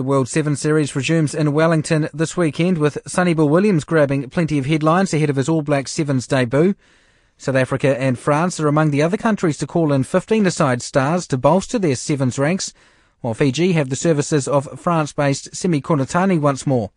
The 0.00 0.04
World 0.04 0.30
Seven 0.30 0.56
Series 0.56 0.96
resumes 0.96 1.34
in 1.34 1.52
Wellington 1.52 2.08
this 2.14 2.34
weekend 2.34 2.78
with 2.78 2.96
Sonny 3.06 3.34
Bill 3.34 3.50
Williams 3.50 3.84
grabbing 3.84 4.30
plenty 4.30 4.56
of 4.56 4.64
headlines 4.64 5.12
ahead 5.12 5.28
of 5.28 5.36
his 5.36 5.46
All 5.46 5.60
Black 5.60 5.88
Sevens 5.88 6.26
debut. 6.26 6.74
South 7.36 7.54
Africa 7.56 8.00
and 8.00 8.18
France 8.18 8.58
are 8.58 8.66
among 8.66 8.92
the 8.92 9.02
other 9.02 9.18
countries 9.18 9.58
to 9.58 9.66
call 9.66 9.92
in 9.92 10.02
15-a-side 10.02 10.80
stars 10.80 11.26
to 11.26 11.36
bolster 11.36 11.78
their 11.78 11.96
Sevens 11.96 12.38
ranks, 12.38 12.72
while 13.20 13.34
Fiji 13.34 13.74
have 13.74 13.90
the 13.90 13.94
services 13.94 14.48
of 14.48 14.80
France-based 14.80 15.54
Semi 15.54 15.82
Kunatani 15.82 16.40
once 16.40 16.66
more. 16.66 16.90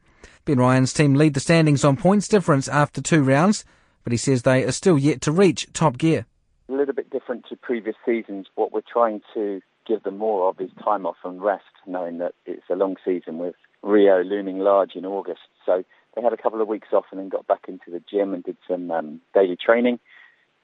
Ben 0.45 0.59
Ryan's 0.59 0.93
team 0.93 1.13
lead 1.13 1.33
the 1.33 1.41
standings 1.41 1.83
on 1.83 1.97
points 1.97 2.29
difference 2.29 2.69
after 2.69 3.01
two 3.01 3.21
rounds, 3.21 3.65
but 4.05 4.13
he 4.13 4.17
says 4.17 4.43
they 4.43 4.63
are 4.63 4.71
still 4.71 4.97
yet 4.97 5.19
to 5.19 5.33
reach 5.33 5.67
top 5.73 5.97
gear. 5.97 6.25
A 6.69 6.71
little 6.71 6.95
bit 6.95 7.09
different 7.09 7.43
to 7.49 7.57
previous 7.57 7.97
seasons. 8.05 8.47
What 8.55 8.71
we're 8.71 8.79
trying 8.89 9.19
to 9.33 9.61
give 9.85 10.03
them 10.03 10.17
more 10.17 10.47
of 10.47 10.61
is 10.61 10.69
time 10.81 11.05
off 11.05 11.17
and 11.25 11.41
rest, 11.41 11.65
knowing 11.85 12.19
that 12.19 12.33
it's 12.45 12.69
a 12.69 12.75
long 12.75 12.95
season 13.03 13.37
with 13.37 13.55
Rio 13.81 14.23
looming 14.23 14.59
large 14.59 14.95
in 14.95 15.05
August. 15.05 15.41
So 15.65 15.83
they 16.15 16.21
had 16.21 16.33
a 16.33 16.37
couple 16.37 16.61
of 16.61 16.67
weeks 16.67 16.89
off 16.93 17.05
and 17.11 17.19
then 17.19 17.29
got 17.29 17.47
back 17.47 17.65
into 17.67 17.91
the 17.91 18.01
gym 18.09 18.33
and 18.33 18.43
did 18.43 18.57
some 18.67 18.89
um, 18.91 19.21
daily 19.33 19.57
training 19.57 19.99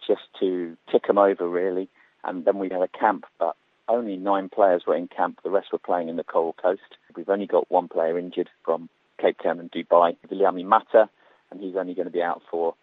just 0.05 0.21
to 0.39 0.77
tick 0.91 1.07
them 1.07 1.17
over, 1.17 1.47
really. 1.47 1.89
And 2.23 2.45
then 2.45 2.57
we 2.57 2.69
had 2.69 2.81
a 2.81 2.88
camp, 2.88 3.25
but 3.38 3.55
only 3.88 4.17
nine 4.17 4.49
players 4.49 4.83
were 4.85 4.95
in 4.95 5.07
camp. 5.07 5.39
The 5.43 5.49
rest 5.49 5.67
were 5.71 5.79
playing 5.79 6.09
in 6.09 6.15
the 6.15 6.23
Coral 6.23 6.53
Coast. 6.53 6.97
We've 7.15 7.29
only 7.29 7.47
got 7.47 7.69
one 7.71 7.88
player 7.88 8.17
injured 8.17 8.49
from 8.63 8.89
Cape 9.19 9.38
Town 9.41 9.59
and 9.59 9.71
Dubai, 9.71 10.15
Viliame 10.29 10.65
Mata, 10.65 11.09
and 11.51 11.59
he's 11.59 11.75
only 11.75 11.93
going 11.93 12.07
to 12.07 12.11
be 12.11 12.21
out 12.21 12.41
for 12.49 12.75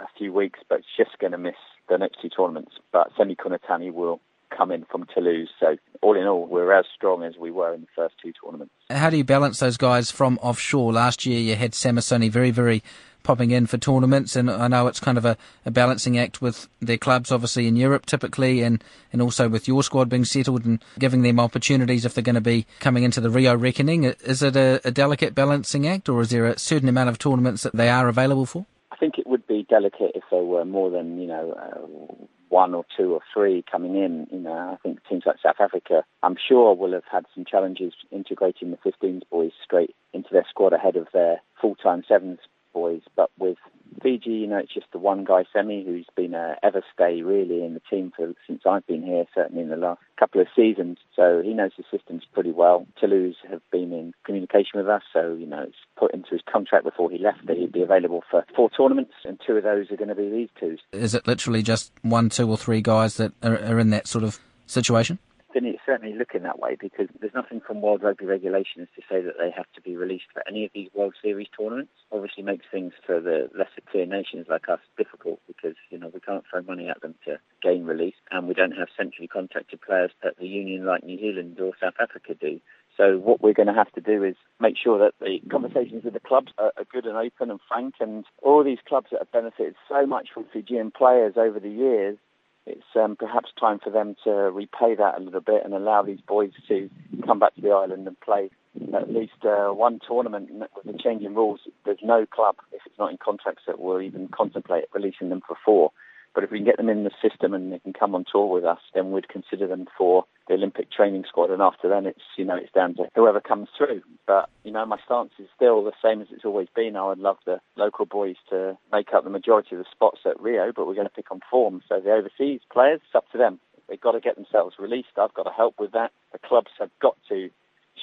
a 0.00 0.06
few 0.16 0.32
weeks, 0.32 0.60
but 0.68 0.82
just 0.96 1.18
going 1.18 1.32
to 1.32 1.38
miss 1.38 1.56
the 1.88 1.98
next 1.98 2.20
two 2.22 2.28
tournaments. 2.28 2.72
But 2.92 3.10
Semi 3.16 3.34
Kunatani 3.34 3.92
will 3.92 4.20
come 4.56 4.70
in 4.70 4.84
from 4.84 5.06
Toulouse. 5.14 5.48
So 5.58 5.76
all 6.00 6.16
in 6.16 6.26
all, 6.26 6.46
we're 6.46 6.72
as 6.72 6.86
strong 6.94 7.22
as 7.22 7.36
we 7.36 7.50
were 7.50 7.74
in 7.74 7.82
the 7.82 7.86
first 7.94 8.14
two 8.22 8.32
tournaments. 8.42 8.72
How 8.90 9.10
do 9.10 9.16
you 9.16 9.24
balance 9.24 9.58
those 9.58 9.76
guys 9.76 10.10
from 10.10 10.38
offshore? 10.42 10.92
Last 10.92 11.26
year 11.26 11.40
you 11.40 11.56
had 11.56 11.72
Samisoni 11.72 12.30
Viriviri 12.30 12.82
popping 13.22 13.50
in 13.50 13.66
for 13.66 13.78
tournaments, 13.78 14.36
and 14.36 14.50
I 14.50 14.68
know 14.68 14.86
it's 14.86 15.00
kind 15.00 15.16
of 15.16 15.24
a, 15.24 15.36
a, 15.64 15.70
balancing 15.70 16.18
act 16.18 16.42
with 16.42 16.68
their 16.80 16.98
clubs, 16.98 17.30
obviously 17.30 17.66
in 17.66 17.76
Europe 17.76 18.06
typically, 18.06 18.62
and, 18.62 18.82
and 19.12 19.22
also 19.22 19.48
with 19.48 19.68
your 19.68 19.82
squad 19.82 20.08
being 20.08 20.24
settled 20.24 20.64
and 20.64 20.84
giving 20.98 21.22
them 21.22 21.38
opportunities 21.38 22.04
if 22.04 22.14
they're 22.14 22.22
going 22.22 22.34
to 22.34 22.40
be 22.40 22.66
coming 22.80 23.04
into 23.04 23.20
the 23.20 23.30
Rio 23.30 23.56
reckoning. 23.56 24.04
Is 24.04 24.42
it 24.42 24.56
a, 24.56 24.80
a 24.84 24.90
delicate 24.90 25.34
balancing 25.34 25.86
act, 25.86 26.08
or 26.08 26.20
is 26.20 26.30
there 26.30 26.46
a 26.46 26.58
certain 26.58 26.88
amount 26.88 27.10
of 27.10 27.18
tournaments 27.18 27.62
that 27.62 27.76
they 27.76 27.88
are 27.88 28.08
available 28.08 28.46
for? 28.46 28.66
I 28.90 28.96
think 28.96 29.18
it 29.18 29.26
would 29.26 29.46
be 29.46 29.66
delicate 29.68 30.12
if 30.14 30.24
there 30.30 30.42
were 30.42 30.64
more 30.64 30.90
than 30.90 31.18
you 31.20 31.26
know 31.26 31.52
uh, 31.52 32.24
one 32.52 32.74
or 32.74 32.84
two 32.94 33.14
or 33.14 33.20
three 33.32 33.64
coming 33.70 33.96
in. 33.96 34.26
You 34.30 34.40
know, 34.40 34.52
I 34.52 34.76
think 34.82 34.98
teams 35.08 35.24
like 35.26 35.36
South 35.42 35.56
Africa, 35.58 36.04
I'm 36.22 36.36
sure, 36.36 36.74
will 36.76 36.92
have 36.92 37.08
had 37.10 37.24
some 37.34 37.46
challenges 37.46 37.94
integrating 38.10 38.70
the 38.70 38.76
15s 38.76 39.22
boys 39.30 39.52
straight 39.64 39.96
into 40.12 40.28
their 40.30 40.46
squad 40.48 40.74
ahead 40.74 40.96
of 40.96 41.08
their 41.14 41.40
full-time 41.60 42.04
sevens 42.06 42.40
boys. 42.72 43.02
But 43.16 43.30
with 43.38 43.58
Fiji, 44.02 44.30
you 44.30 44.46
know, 44.46 44.58
it's 44.58 44.72
just 44.72 44.86
the 44.92 44.98
one 44.98 45.24
guy, 45.24 45.44
Semi, 45.52 45.84
who's 45.84 46.06
been 46.16 46.34
a 46.34 46.56
ever 46.62 46.82
stay 46.94 47.22
really 47.22 47.64
in 47.64 47.74
the 47.74 47.82
team 47.90 48.12
for 48.14 48.32
since 48.46 48.62
I've 48.66 48.86
been 48.86 49.02
here, 49.02 49.24
certainly 49.34 49.62
in 49.62 49.68
the 49.68 49.76
last 49.76 50.00
couple 50.18 50.40
of 50.40 50.46
seasons. 50.54 50.98
So 51.14 51.42
he 51.44 51.52
knows 51.52 51.72
the 51.76 51.84
systems 51.90 52.24
pretty 52.32 52.52
well. 52.52 52.86
Toulouse 52.98 53.36
have 53.50 53.62
been 53.70 53.92
in 53.92 54.14
communication 54.24 54.78
with 54.78 54.88
us, 54.88 55.02
so 55.12 55.34
you 55.34 55.46
know, 55.46 55.62
it's 55.62 55.76
put 55.96 56.14
into 56.14 56.30
his 56.30 56.42
contract 56.50 56.84
before 56.84 57.10
he 57.10 57.18
left 57.18 57.46
that 57.46 57.56
he'd 57.56 57.72
be 57.72 57.82
available 57.82 58.24
for 58.30 58.44
four 58.54 58.70
tournaments, 58.70 59.14
and 59.24 59.40
two 59.46 59.56
of 59.56 59.64
those 59.64 59.90
are 59.90 59.96
going 59.96 60.08
to 60.08 60.14
be 60.14 60.30
these 60.30 60.48
two. 60.58 60.76
Is 60.92 61.14
it 61.14 61.26
literally 61.26 61.62
just 61.62 61.92
one, 62.02 62.28
two, 62.28 62.48
or 62.48 62.56
three 62.56 62.80
guys 62.80 63.16
that 63.16 63.32
are, 63.42 63.58
are 63.58 63.78
in 63.78 63.90
that 63.90 64.06
sort 64.06 64.24
of 64.24 64.38
situation? 64.66 65.18
Then 65.54 65.64
it's 65.64 65.80
certainly 65.84 66.16
looking 66.16 66.42
that 66.42 66.58
way 66.58 66.76
because 66.78 67.08
there's 67.20 67.34
nothing 67.34 67.60
from 67.60 67.80
World 67.80 68.02
Rugby 68.02 68.26
regulations 68.26 68.88
to 68.96 69.02
say 69.08 69.20
that 69.22 69.34
they 69.38 69.50
have 69.50 69.66
to 69.74 69.80
be 69.80 69.96
released 69.96 70.26
for 70.32 70.42
any 70.48 70.64
of 70.64 70.70
these 70.74 70.88
World 70.94 71.14
Series 71.22 71.48
tournaments. 71.56 71.92
Obviously 72.10 72.42
makes 72.42 72.66
things 72.70 72.92
for 73.04 73.20
the 73.20 73.48
lesser 73.56 73.82
tier 73.92 74.06
nations 74.06 74.46
like 74.48 74.68
us 74.68 74.80
difficult 74.96 75.40
because, 75.46 75.74
you 75.90 75.98
know, 75.98 76.10
we 76.12 76.20
can't 76.20 76.44
throw 76.50 76.62
money 76.62 76.88
at 76.88 77.00
them 77.00 77.14
to 77.26 77.38
gain 77.62 77.84
release 77.84 78.14
and 78.30 78.48
we 78.48 78.54
don't 78.54 78.72
have 78.72 78.88
centrally 78.96 79.28
contracted 79.28 79.80
players 79.80 80.10
that 80.22 80.38
the 80.38 80.46
union 80.46 80.84
like 80.84 81.04
New 81.04 81.18
Zealand 81.18 81.58
or 81.60 81.72
South 81.80 81.94
Africa 82.00 82.34
do. 82.34 82.60
So 82.96 83.18
what 83.18 83.40
we're 83.40 83.54
going 83.54 83.68
to 83.68 83.74
have 83.74 83.90
to 83.92 84.00
do 84.00 84.22
is 84.22 84.36
make 84.60 84.76
sure 84.76 84.98
that 84.98 85.14
the 85.20 85.40
conversations 85.50 86.04
with 86.04 86.12
the 86.12 86.20
clubs 86.20 86.52
are 86.58 86.72
good 86.92 87.06
and 87.06 87.16
open 87.16 87.50
and 87.50 87.60
frank 87.66 87.94
and 88.00 88.24
all 88.42 88.62
these 88.62 88.78
clubs 88.86 89.08
that 89.10 89.20
have 89.20 89.32
benefited 89.32 89.74
so 89.88 90.06
much 90.06 90.28
from 90.32 90.44
Fijian 90.52 90.90
players 90.90 91.34
over 91.36 91.58
the 91.58 91.70
years 91.70 92.18
it's 92.66 92.82
um, 92.94 93.16
perhaps 93.16 93.50
time 93.58 93.78
for 93.82 93.90
them 93.90 94.14
to 94.24 94.30
repay 94.30 94.94
that 94.94 95.18
a 95.18 95.20
little 95.22 95.40
bit 95.40 95.64
and 95.64 95.74
allow 95.74 96.02
these 96.02 96.20
boys 96.20 96.52
to 96.68 96.88
come 97.26 97.38
back 97.38 97.54
to 97.56 97.60
the 97.60 97.70
island 97.70 98.06
and 98.06 98.20
play 98.20 98.50
at 98.94 99.12
least 99.12 99.44
uh, 99.44 99.68
one 99.68 100.00
tournament. 100.06 100.50
With 100.52 100.84
the 100.84 100.98
changing 101.02 101.34
rules, 101.34 101.60
there's 101.84 101.98
no 102.02 102.24
club, 102.26 102.56
if 102.72 102.82
it's 102.86 102.98
not 102.98 103.10
in 103.10 103.18
contracts, 103.18 103.64
that 103.66 103.80
will 103.80 104.00
even 104.00 104.28
contemplate 104.28 104.84
releasing 104.94 105.28
them 105.28 105.42
for 105.46 105.56
four. 105.64 105.92
But 106.34 106.44
if 106.44 106.50
we 106.50 106.58
can 106.58 106.66
get 106.66 106.78
them 106.78 106.88
in 106.88 107.04
the 107.04 107.10
system 107.20 107.52
and 107.52 107.72
they 107.72 107.78
can 107.78 107.92
come 107.92 108.14
on 108.14 108.24
tour 108.30 108.46
with 108.46 108.64
us, 108.64 108.78
then 108.94 109.12
we'd 109.12 109.28
consider 109.28 109.66
them 109.66 109.86
for 109.96 110.24
the 110.48 110.54
Olympic 110.54 110.90
training 110.90 111.24
squad. 111.28 111.50
And 111.50 111.60
after 111.60 111.88
then, 111.88 112.06
it's 112.06 112.22
you 112.36 112.44
know 112.44 112.56
it's 112.56 112.72
down 112.72 112.94
to 112.96 113.04
whoever 113.14 113.40
comes 113.40 113.68
through. 113.76 114.02
But 114.26 114.48
you 114.64 114.72
know 114.72 114.86
my 114.86 114.98
stance 115.04 115.32
is 115.38 115.48
still 115.54 115.84
the 115.84 115.92
same 116.02 116.22
as 116.22 116.28
it's 116.30 116.44
always 116.44 116.68
been. 116.74 116.96
I 116.96 117.08
would 117.08 117.18
love 117.18 117.38
the 117.44 117.60
local 117.76 118.06
boys 118.06 118.36
to 118.50 118.78
make 118.92 119.12
up 119.14 119.24
the 119.24 119.30
majority 119.30 119.76
of 119.76 119.78
the 119.78 119.90
spots 119.90 120.20
at 120.24 120.40
Rio, 120.40 120.72
but 120.74 120.86
we're 120.86 120.94
going 120.94 121.06
to 121.06 121.14
pick 121.14 121.30
on 121.30 121.40
form. 121.50 121.82
So 121.88 122.00
the 122.00 122.12
overseas 122.12 122.60
players, 122.72 123.00
it's 123.04 123.14
up 123.14 123.30
to 123.32 123.38
them. 123.38 123.60
They've 123.88 124.00
got 124.00 124.12
to 124.12 124.20
get 124.20 124.36
themselves 124.36 124.76
released. 124.78 125.18
I've 125.20 125.34
got 125.34 125.42
to 125.42 125.52
help 125.52 125.74
with 125.78 125.92
that. 125.92 126.12
The 126.32 126.38
clubs 126.38 126.70
have 126.78 126.90
got 127.00 127.16
to 127.28 127.50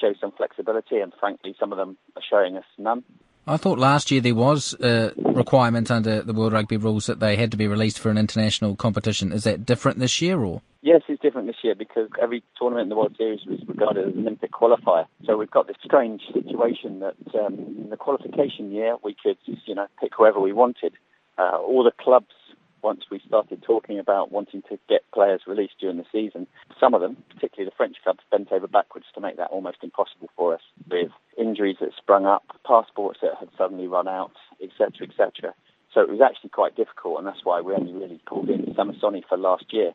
show 0.00 0.14
some 0.20 0.32
flexibility, 0.32 0.98
and 0.98 1.12
frankly, 1.18 1.56
some 1.58 1.72
of 1.72 1.78
them 1.78 1.96
are 2.16 2.22
showing 2.28 2.56
us 2.56 2.64
none. 2.78 3.02
I 3.50 3.56
thought 3.56 3.80
last 3.80 4.12
year 4.12 4.20
there 4.20 4.36
was 4.36 4.76
a 4.78 5.12
requirement 5.16 5.90
under 5.90 6.22
the 6.22 6.32
World 6.32 6.52
Rugby 6.52 6.76
rules 6.76 7.06
that 7.06 7.18
they 7.18 7.34
had 7.34 7.50
to 7.50 7.56
be 7.56 7.66
released 7.66 7.98
for 7.98 8.08
an 8.08 8.16
international 8.16 8.76
competition. 8.76 9.32
Is 9.32 9.42
that 9.42 9.66
different 9.66 9.98
this 9.98 10.22
year, 10.22 10.38
or? 10.40 10.62
Yes, 10.82 11.02
it's 11.08 11.20
different 11.20 11.48
this 11.48 11.56
year 11.64 11.74
because 11.74 12.08
every 12.22 12.44
tournament 12.56 12.84
in 12.84 12.88
the 12.90 12.94
World 12.94 13.16
Series 13.18 13.40
was 13.46 13.58
regarded 13.66 14.06
as 14.06 14.14
an 14.14 14.20
Olympic 14.20 14.52
qualifier. 14.52 15.06
So 15.26 15.36
we've 15.36 15.50
got 15.50 15.66
this 15.66 15.76
strange 15.84 16.22
situation 16.32 17.00
that 17.00 17.16
um, 17.34 17.54
in 17.76 17.90
the 17.90 17.96
qualification 17.96 18.70
year 18.70 18.94
we 19.02 19.16
could, 19.20 19.36
you 19.44 19.74
know, 19.74 19.88
pick 20.00 20.12
whoever 20.16 20.38
we 20.38 20.52
wanted. 20.52 20.92
Uh, 21.36 21.58
all 21.58 21.82
the 21.82 21.92
clubs 21.98 22.32
once 22.82 23.04
we 23.10 23.20
started 23.26 23.62
talking 23.62 23.98
about 23.98 24.32
wanting 24.32 24.62
to 24.68 24.78
get 24.88 25.02
players 25.12 25.42
released 25.46 25.74
during 25.80 25.96
the 25.96 26.04
season, 26.12 26.46
some 26.78 26.94
of 26.94 27.00
them, 27.00 27.16
particularly 27.34 27.68
the 27.68 27.76
French 27.76 27.96
clubs, 28.02 28.20
bent 28.30 28.52
over 28.52 28.66
backwards 28.66 29.06
to 29.14 29.20
make 29.20 29.36
that 29.36 29.50
almost 29.50 29.78
impossible 29.82 30.30
for 30.36 30.54
us 30.54 30.62
with 30.90 31.10
injuries 31.38 31.76
that 31.80 31.90
sprung 31.96 32.26
up, 32.26 32.44
passports 32.66 33.20
that 33.22 33.36
had 33.38 33.48
suddenly 33.56 33.86
run 33.86 34.08
out, 34.08 34.32
etc., 34.62 35.06
etc. 35.08 35.54
So 35.92 36.00
it 36.00 36.08
was 36.08 36.20
actually 36.20 36.50
quite 36.50 36.76
difficult, 36.76 37.18
and 37.18 37.26
that's 37.26 37.44
why 37.44 37.60
we 37.60 37.74
only 37.74 37.92
really 37.92 38.20
pulled 38.26 38.48
in 38.48 38.74
Samisoni 38.74 39.22
for 39.28 39.36
last 39.36 39.72
year. 39.72 39.92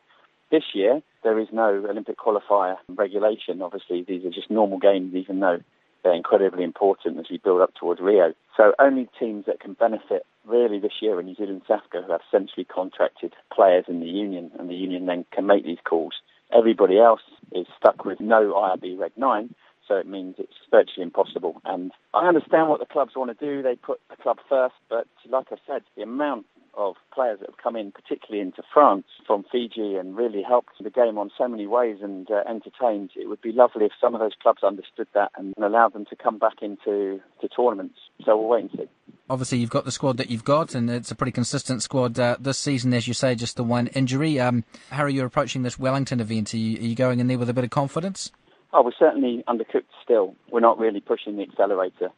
This 0.52 0.64
year, 0.74 1.02
there 1.24 1.40
is 1.40 1.48
no 1.52 1.86
Olympic 1.90 2.18
qualifier 2.18 2.76
regulation. 2.90 3.62
Obviously, 3.62 4.04
these 4.04 4.26
are 4.26 4.30
just 4.30 4.52
normal 4.52 4.78
games, 4.78 5.16
even 5.16 5.40
though 5.40 5.60
they're 6.04 6.14
incredibly 6.14 6.64
important 6.64 7.18
as 7.18 7.26
we 7.32 7.38
build 7.38 7.62
up 7.62 7.74
towards 7.74 8.00
Rio. 8.00 8.34
So 8.56 8.74
only 8.78 9.10
teams 9.20 9.46
that 9.48 9.60
can 9.60 9.74
benefit 9.74 10.26
really 10.46 10.80
this 10.80 11.02
year 11.02 11.20
in 11.20 11.26
New 11.26 11.36
Zealand 11.36 11.62
Africa 11.70 12.04
who 12.06 12.12
have 12.12 12.22
centrally 12.32 12.66
contracted 12.66 13.34
players 13.54 13.86
in 13.88 14.00
the 14.00 14.08
union, 14.08 14.52
and 14.58 14.70
the 14.70 14.76
union 14.76 15.06
then 15.06 15.26
can 15.32 15.46
make 15.46 15.66
these 15.66 15.80
calls. 15.84 16.14
Everybody 16.56 17.00
else 17.00 17.22
is 17.52 17.68
stuck 17.78 18.06
with 18.06 18.20
no 18.20 18.54
IRB 18.54 19.00
Reg 19.00 19.12
9, 19.18 19.56
so 19.88 19.96
it 19.96 20.08
means 20.08 20.36
it's 20.38 20.54
virtually 20.72 21.04
impossible. 21.04 21.62
And 21.66 21.92
I 22.14 22.28
understand 22.28 22.70
what 22.70 22.80
the 22.80 22.86
clubs 22.86 23.14
want 23.16 23.38
to 23.38 23.46
do. 23.46 23.62
They 23.62 23.76
put 23.76 24.00
the 24.10 24.16
club 24.16 24.38
first, 24.48 24.76
but 24.90 25.08
like 25.30 25.48
I 25.52 25.58
said, 25.68 25.84
the 25.96 26.04
amount 26.04 26.46
of 26.78 26.96
players 27.14 27.40
that 27.40 27.50
have 27.50 27.58
come 27.58 27.76
in, 27.76 27.92
particularly 27.92 28.42
into 28.42 28.62
France 28.74 29.06
from 29.26 29.46
Fiji, 29.52 29.96
and 29.96 30.16
really 30.16 30.44
helped 30.44 30.74
the 30.82 30.90
game 30.90 31.18
on 31.18 31.32
so 31.38 31.48
many 31.48 31.68
ways 31.68 31.98
and 32.02 32.30
uh, 32.30 32.44
entertained. 32.48 33.12
It 33.16 33.30
would 33.30 33.42
be 33.42 33.52
lovely 33.52 33.86
if 33.86 33.92
some 34.00 34.14
of 34.14 34.20
those 34.20 34.34
clubs 34.42 34.64
understood 34.64 35.08
that 35.14 35.32
and 35.38 35.54
allowed 35.58 35.94
them 35.94 36.06
to 36.10 36.16
come 36.16 36.38
back 36.38 36.62
into 36.62 37.22
to 37.42 37.48
tournaments. 37.48 38.00
So 38.26 38.38
we'll 38.38 38.50
wait 38.50 38.64
and 38.64 38.72
see. 38.72 39.05
Obviously, 39.30 39.58
you've 39.58 39.72
got 39.72 39.86
the 39.86 39.92
squad 39.92 40.18
that 40.18 40.30
you've 40.30 40.44
got, 40.44 40.76
and 40.76 40.90
it's 40.90 41.10
a 41.10 41.16
pretty 41.16 41.32
consistent 41.32 41.82
squad 41.82 42.20
uh, 42.20 42.38
this 42.40 42.60
season, 42.60 42.94
as 42.94 43.08
you 43.08 43.14
say. 43.14 43.34
Just 43.34 43.58
the 43.58 43.64
one 43.64 43.88
injury. 43.88 44.40
Um, 44.40 44.64
how 44.92 45.04
are 45.04 45.10
you 45.10 45.26
approaching 45.26 45.64
this 45.64 45.80
Wellington 45.80 46.20
event? 46.20 46.54
Are 46.54 46.58
you, 46.58 46.78
are 46.78 46.84
you 46.84 46.96
going 46.96 47.20
in 47.20 47.28
there 47.28 47.40
with 47.40 47.50
a 47.50 47.54
bit 47.54 47.64
of 47.64 47.72
confidence? 47.72 48.32
Oh, 48.72 48.84
we're 48.84 48.92
certainly 49.00 49.44
undercooked 49.48 49.86
still. 50.04 50.36
We're 50.52 50.60
not 50.60 50.78
really 50.78 51.00
pushing 51.00 51.38
the 51.38 51.44
accelerator 51.44 52.12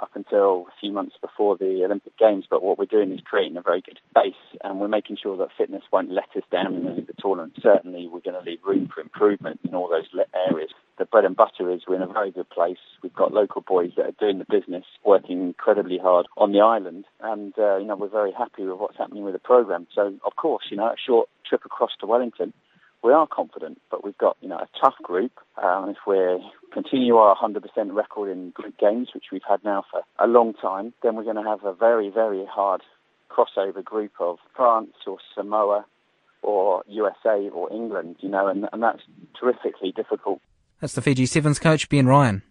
up 0.00 0.10
until 0.14 0.66
a 0.68 0.80
few 0.80 0.92
months 0.92 1.16
before 1.20 1.56
the 1.56 1.84
Olympic 1.84 2.16
Games, 2.18 2.44
but 2.48 2.62
what 2.62 2.78
we're 2.78 2.84
doing 2.86 3.12
is 3.12 3.20
creating 3.24 3.56
a 3.56 3.62
very 3.62 3.80
good 3.80 3.98
base 4.14 4.34
and 4.62 4.80
we're 4.80 4.88
making 4.88 5.16
sure 5.22 5.36
that 5.36 5.48
fitness 5.56 5.82
won't 5.92 6.10
let 6.10 6.28
us 6.36 6.42
down 6.50 6.74
in 6.74 6.84
the, 6.84 7.10
tournament. 7.20 7.58
Certainly, 7.62 8.08
we're 8.08 8.20
going 8.20 8.42
to 8.42 8.50
leave 8.50 8.60
room 8.64 8.88
for 8.92 9.00
improvement 9.02 9.60
in 9.64 9.74
all 9.74 9.90
those 9.90 10.06
areas. 10.48 10.70
The 10.98 11.04
bread 11.04 11.24
and 11.24 11.36
butter 11.36 11.70
is 11.70 11.82
we're 11.86 11.96
in 11.96 12.02
a 12.02 12.06
very 12.06 12.30
good 12.30 12.48
place. 12.48 12.78
We've 13.02 13.14
got 13.14 13.32
local 13.32 13.60
boys 13.60 13.92
that 13.96 14.06
are 14.06 14.12
doing 14.18 14.38
the 14.38 14.46
business, 14.48 14.84
working 15.04 15.42
incredibly 15.42 15.98
hard 15.98 16.26
on 16.36 16.52
the 16.52 16.60
island, 16.60 17.04
and 17.20 17.52
uh, 17.58 17.76
you 17.76 17.86
know 17.86 17.96
we're 17.96 18.08
very 18.08 18.32
happy 18.32 18.64
with 18.64 18.78
what's 18.78 18.96
happening 18.96 19.24
with 19.24 19.34
the 19.34 19.38
program. 19.38 19.86
So, 19.94 20.14
of 20.24 20.36
course, 20.36 20.64
you 20.70 20.76
know, 20.76 20.86
a 20.86 20.96
short 21.04 21.28
trip 21.46 21.64
across 21.64 21.90
to 22.00 22.06
Wellington 22.06 22.52
we 23.02 23.12
are 23.12 23.26
confident, 23.26 23.80
but 23.90 24.04
we've 24.04 24.18
got 24.18 24.36
you 24.40 24.48
know 24.48 24.58
a 24.58 24.68
tough 24.80 24.94
group. 25.02 25.32
Um, 25.62 25.90
if 25.90 25.96
we 26.06 26.16
continue 26.72 27.16
our 27.16 27.36
100% 27.36 27.60
record 27.94 28.30
in 28.30 28.50
group 28.50 28.78
games, 28.78 29.08
which 29.14 29.26
we've 29.32 29.42
had 29.48 29.64
now 29.64 29.84
for 29.90 30.02
a 30.18 30.26
long 30.26 30.54
time, 30.54 30.92
then 31.02 31.16
we're 31.16 31.24
going 31.24 31.36
to 31.36 31.42
have 31.42 31.64
a 31.64 31.74
very 31.74 32.10
very 32.10 32.44
hard 32.46 32.82
crossover 33.30 33.84
group 33.84 34.12
of 34.20 34.38
France 34.54 34.92
or 35.06 35.18
Samoa 35.34 35.86
or 36.42 36.82
USA 36.88 37.48
or 37.50 37.72
England, 37.72 38.16
you 38.20 38.28
know, 38.28 38.46
and, 38.48 38.68
and 38.72 38.82
that's 38.82 39.02
terrifically 39.38 39.92
difficult. 39.92 40.40
That's 40.80 40.94
the 40.94 41.02
Fiji 41.02 41.26
Sevens 41.26 41.58
coach, 41.58 41.88
Ben 41.88 42.06
Ryan. 42.06 42.42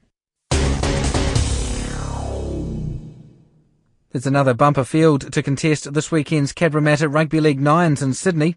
There's 4.12 4.26
another 4.26 4.54
bumper 4.54 4.84
field 4.84 5.32
to 5.34 5.44
contest 5.44 5.94
this 5.94 6.12
weekend's 6.12 6.54
Cabramatta 6.54 7.14
Rugby 7.14 7.40
League 7.40 7.60
Nines 7.60 8.02
in 8.02 8.14
Sydney. 8.14 8.56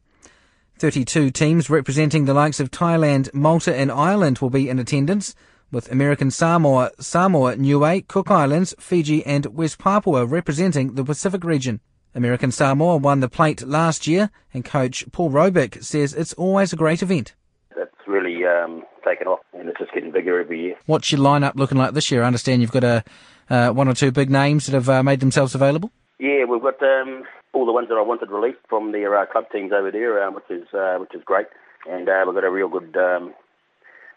32 0.79 1.31
teams 1.31 1.71
representing 1.71 2.25
the 2.25 2.35
likes 2.35 2.61
of 2.61 2.71
Thailand, 2.71 3.33
Malta 3.33 3.75
and 3.75 3.91
Ireland 3.91 4.38
will 4.38 4.50
be 4.50 4.69
in 4.69 4.79
attendance, 4.79 5.35
with 5.71 5.91
American 5.91 6.31
Samoa, 6.31 6.91
Samoa, 7.00 7.57
Niue, 7.57 8.02
Cook 8.07 8.31
Islands, 8.31 8.75
Fiji 8.79 9.25
and 9.25 9.47
West 9.47 9.79
Papua 9.79 10.26
representing 10.26 10.95
the 10.95 11.05
Pacific 11.05 11.45
region. 11.45 11.81
American 12.14 12.52
Samoa 12.52 12.99
won 12.99 13.21
the 13.21 13.29
plate 13.29 13.62
last 13.62 14.07
year, 14.07 14.31
and 14.52 14.64
coach 14.64 15.05
Paul 15.12 15.31
Robick 15.31 15.83
says 15.83 16.12
it's 16.12 16.35
always 16.35 16.73
a 16.73 16.76
great 16.76 17.02
event. 17.02 17.35
It's 17.75 18.07
really 18.07 18.45
um, 18.45 18.83
taken 19.02 19.26
off, 19.26 19.41
and 19.55 19.69
it's 19.69 19.79
just 19.79 19.95
getting 19.95 20.12
bigger 20.12 20.38
every 20.38 20.61
year. 20.61 20.76
What's 20.85 21.11
your 21.11 21.23
lineup 21.23 21.55
looking 21.55 21.79
like 21.79 21.95
this 21.95 22.11
year? 22.11 22.23
I 22.23 22.26
understand 22.26 22.61
you've 22.61 22.71
got 22.71 22.85
a 22.85 23.05
uh, 23.49 23.71
one 23.71 23.88
or 23.88 23.95
two 23.95 24.12
big 24.12 24.31
names 24.31 24.67
that 24.67 24.75
have 24.75 24.88
uh, 24.88 25.02
made 25.02 25.21
themselves 25.21 25.55
available. 25.55 25.91
Yeah, 26.19 26.45
we've 26.45 26.62
got 26.62 26.83
um, 26.83 27.25
all 27.52 27.66
the 27.66 27.73
ones 27.73 27.88
that 27.88 27.99
I 27.99 28.02
wanted 28.02 28.30
released 28.30 28.61
from 28.68 28.92
their 28.92 29.16
uh, 29.16 29.26
club 29.26 29.44
teams 29.52 29.73
over 29.73 29.90
there, 29.90 30.23
uh, 30.23 30.30
which 30.30 30.50
is 30.50 30.66
uh, 30.75 30.97
which 30.99 31.14
is 31.14 31.23
great. 31.25 31.47
And 31.88 32.09
uh, 32.09 32.23
we've 32.26 32.35
got 32.35 32.44
a 32.44 32.50
real 32.50 32.68
good 32.68 32.97
um, 32.97 33.35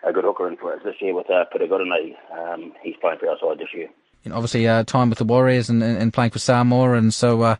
a 0.06 0.14
good 0.14 0.24
hooker 0.24 0.48
in 0.48 0.58
for 0.58 0.74
us 0.74 0.82
this 0.84 0.96
year 1.02 1.16
with 1.16 1.30
uh, 1.30 1.46
Peter 1.52 1.68
Godinet. 1.68 2.16
Um, 2.32 2.74
he's 2.82 2.96
playing 3.02 3.20
for 3.20 3.30
our 3.30 3.38
side 3.40 3.60
this 3.60 3.74
year. 3.74 3.90
And 4.24 4.34
obviously, 4.34 4.68
uh, 4.68 4.84
time 4.84 5.10
with 5.10 5.20
the 5.20 5.26
Warriors 5.26 5.70
and, 5.70 5.84
and, 5.84 6.12
playing 6.12 6.32
for 6.32 6.40
Samoa, 6.40 6.94
and 6.94 7.14
so 7.14 7.42
uh, 7.42 7.56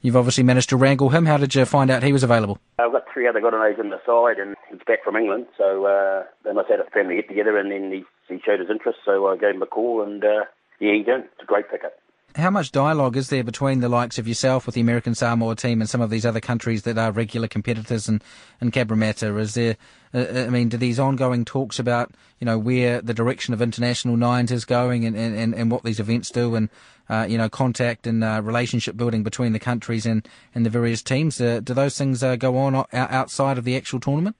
you've 0.00 0.16
obviously 0.16 0.42
managed 0.42 0.70
to 0.70 0.76
wrangle 0.76 1.10
him. 1.10 1.26
How 1.26 1.36
did 1.36 1.54
you 1.54 1.66
find 1.66 1.90
out 1.90 2.02
he 2.02 2.14
was 2.14 2.22
available? 2.22 2.58
I've 2.78 2.92
got 2.92 3.04
three 3.12 3.28
other 3.28 3.40
Godinets 3.40 3.78
in 3.78 3.90
the 3.90 4.00
side, 4.06 4.40
and 4.40 4.56
he's 4.70 4.80
back 4.86 5.04
from 5.04 5.16
England, 5.16 5.46
so 5.58 5.84
uh, 5.84 6.24
they 6.44 6.52
must 6.52 6.70
have 6.70 6.78
had 6.78 6.86
a 6.86 6.90
family 6.90 7.16
get 7.16 7.28
together, 7.28 7.58
and 7.58 7.70
then 7.70 7.92
he, 7.92 8.04
he 8.32 8.40
showed 8.44 8.60
his 8.60 8.70
interest, 8.70 9.00
so 9.04 9.26
I 9.26 9.36
gave 9.36 9.54
him 9.54 9.62
a 9.62 9.66
call, 9.66 10.02
and 10.02 10.24
uh, 10.24 10.44
yeah, 10.80 10.92
he 10.92 11.02
did. 11.02 11.24
It's 11.24 11.42
a 11.42 11.46
great 11.46 11.70
pickup. 11.70 11.92
How 12.34 12.48
much 12.48 12.72
dialogue 12.72 13.18
is 13.18 13.28
there 13.28 13.44
between 13.44 13.80
the 13.80 13.90
likes 13.90 14.18
of 14.18 14.26
yourself 14.26 14.64
with 14.64 14.74
the 14.74 14.80
American 14.80 15.14
Samoa 15.14 15.54
team 15.54 15.82
and 15.82 15.90
some 15.90 16.00
of 16.00 16.08
these 16.08 16.24
other 16.24 16.40
countries 16.40 16.82
that 16.84 16.96
are 16.96 17.12
regular 17.12 17.46
competitors 17.46 18.08
in, 18.08 18.22
in 18.58 18.70
Cabramatta? 18.70 19.38
Is 19.38 19.52
there, 19.52 19.76
uh, 20.14 20.18
uh, 20.18 20.44
I 20.46 20.48
mean, 20.48 20.70
do 20.70 20.78
these 20.78 20.98
ongoing 20.98 21.44
talks 21.44 21.78
about, 21.78 22.10
you 22.40 22.46
know, 22.46 22.58
where 22.58 23.02
the 23.02 23.12
direction 23.12 23.52
of 23.52 23.60
international 23.60 24.16
nines 24.16 24.50
is 24.50 24.64
going 24.64 25.04
and, 25.04 25.14
and, 25.14 25.54
and 25.54 25.70
what 25.70 25.82
these 25.82 26.00
events 26.00 26.30
do 26.30 26.54
and, 26.54 26.70
uh, 27.10 27.26
you 27.28 27.36
know, 27.36 27.50
contact 27.50 28.06
and 28.06 28.24
uh, 28.24 28.40
relationship 28.42 28.96
building 28.96 29.22
between 29.22 29.52
the 29.52 29.58
countries 29.58 30.06
and, 30.06 30.26
and 30.54 30.64
the 30.64 30.70
various 30.70 31.02
teams? 31.02 31.38
Uh, 31.38 31.60
do 31.60 31.74
those 31.74 31.98
things 31.98 32.22
uh, 32.22 32.36
go 32.36 32.56
on 32.56 32.86
outside 32.94 33.58
of 33.58 33.64
the 33.64 33.76
actual 33.76 34.00
tournament? 34.00 34.36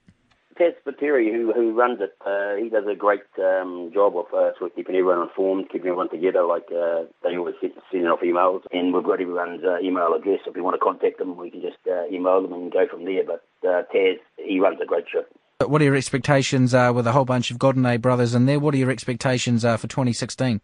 Taz 0.59 0.73
Spiteri, 0.85 1.31
who 1.31 1.51
who 1.53 1.73
runs 1.73 1.99
it, 2.01 2.15
uh, 2.25 2.55
he 2.55 2.69
does 2.69 2.85
a 2.89 2.95
great 2.95 3.23
um, 3.39 3.91
job 3.93 4.15
of 4.17 4.25
uh, 4.33 4.57
sort 4.57 4.71
of 4.71 4.75
keeping 4.75 4.95
everyone 4.95 5.27
informed, 5.27 5.69
keeping 5.69 5.87
everyone 5.87 6.09
together. 6.09 6.43
Like 6.43 6.67
uh, 6.71 7.03
they 7.23 7.37
always 7.37 7.55
send 7.61 8.07
off 8.07 8.21
emails, 8.21 8.61
and 8.71 8.93
we've 8.93 9.03
got 9.03 9.21
everyone's 9.21 9.63
uh, 9.63 9.79
email 9.79 10.13
address. 10.13 10.39
If 10.45 10.55
you 10.55 10.63
want 10.63 10.75
to 10.75 10.79
contact 10.79 11.19
them, 11.19 11.37
we 11.37 11.51
can 11.51 11.61
just 11.61 11.77
uh, 11.87 12.05
email 12.11 12.41
them 12.41 12.53
and 12.53 12.71
go 12.71 12.87
from 12.87 13.05
there. 13.05 13.23
But 13.25 13.43
uh, 13.67 13.83
Taz, 13.93 14.17
he 14.37 14.59
runs 14.59 14.79
a 14.81 14.85
great 14.85 15.05
ship. 15.11 15.31
But 15.59 15.69
what 15.69 15.81
are 15.81 15.85
your 15.85 15.95
expectations 15.95 16.73
uh, 16.73 16.91
with 16.93 17.07
a 17.07 17.11
whole 17.11 17.25
bunch 17.25 17.51
of 17.51 17.57
Godinet 17.57 18.01
brothers 18.01 18.35
in 18.35 18.45
there? 18.45 18.59
What 18.59 18.73
are 18.73 18.77
your 18.77 18.91
expectations 18.91 19.63
uh, 19.63 19.77
for 19.77 19.87
2016? 19.87 20.59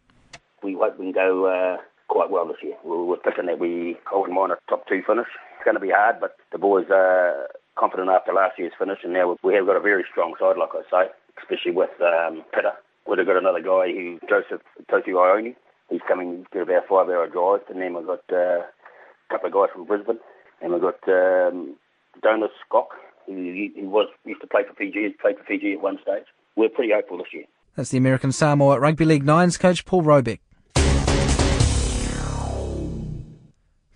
We 0.62 0.73
hope 0.73 0.99
we 0.99 1.06
can 1.06 1.13
go 1.13 1.45
uh, 1.45 1.78
quite 2.10 2.30
well 2.30 2.47
this 2.47 2.58
year. 2.62 2.75
We're, 2.84 3.06
we're 3.06 3.21
thinking 3.23 3.45
that 3.45 3.60
we 3.60 3.97
hold 4.06 4.28
in 4.28 4.36
mind 4.36 4.52
a 4.52 4.58
top 4.69 4.88
two 4.88 5.02
finish. 5.08 5.28
It's 5.56 5.63
going 5.63 5.75
to 5.75 5.82
be 5.82 5.91
hard, 5.91 6.17
but 6.19 6.36
the 6.52 6.58
boys 6.58 6.88
are 6.91 7.47
confident 7.79 8.09
after 8.09 8.33
last 8.33 8.59
year's 8.59 8.73
finish, 8.77 8.99
and 9.03 9.13
now 9.13 9.37
we 9.43 9.55
have 9.55 9.65
got 9.65 9.77
a 9.77 9.79
very 9.79 10.03
strong 10.11 10.35
side, 10.39 10.57
like 10.57 10.75
I 10.75 10.83
say, 10.91 11.11
especially 11.41 11.71
with 11.71 11.95
um, 12.01 12.43
Pita. 12.53 12.73
We've 13.07 13.25
got 13.25 13.37
another 13.37 13.61
guy 13.61 13.91
who 13.91 14.19
Joseph 14.27 14.61
Totu 14.91 15.17
Ione. 15.17 15.55
He's 15.89 16.01
coming 16.07 16.45
to 16.53 16.61
about 16.61 16.87
five 16.87 17.07
hour 17.07 17.27
drive, 17.27 17.61
and 17.69 17.81
then 17.81 17.95
we've 17.95 18.05
got 18.05 18.23
uh, 18.31 18.61
a 18.61 19.29
couple 19.31 19.47
of 19.47 19.53
guys 19.53 19.73
from 19.73 19.85
Brisbane, 19.85 20.19
and 20.61 20.73
we've 20.73 20.81
got 20.81 20.99
um, 21.07 21.75
Jonas 22.21 22.51
Scott, 22.67 22.89
who, 23.25 23.33
was 23.89 24.09
used 24.25 24.41
to 24.41 24.47
play 24.47 24.61
for 24.67 24.75
Fiji, 24.75 25.07
He's 25.07 25.17
played 25.19 25.37
for 25.37 25.45
Fiji 25.45 25.73
at 25.73 25.81
one 25.81 25.97
stage. 26.01 26.25
We're 26.55 26.69
pretty 26.69 26.93
hopeful 26.93 27.17
this 27.17 27.33
year. 27.33 27.45
That's 27.75 27.91
the 27.91 27.97
American 27.97 28.31
Samoa 28.31 28.75
at 28.75 28.81
Rugby 28.81 29.05
League 29.05 29.23
Nines 29.23 29.57
coach 29.57 29.85
Paul 29.85 30.03
Robick. 30.03 30.39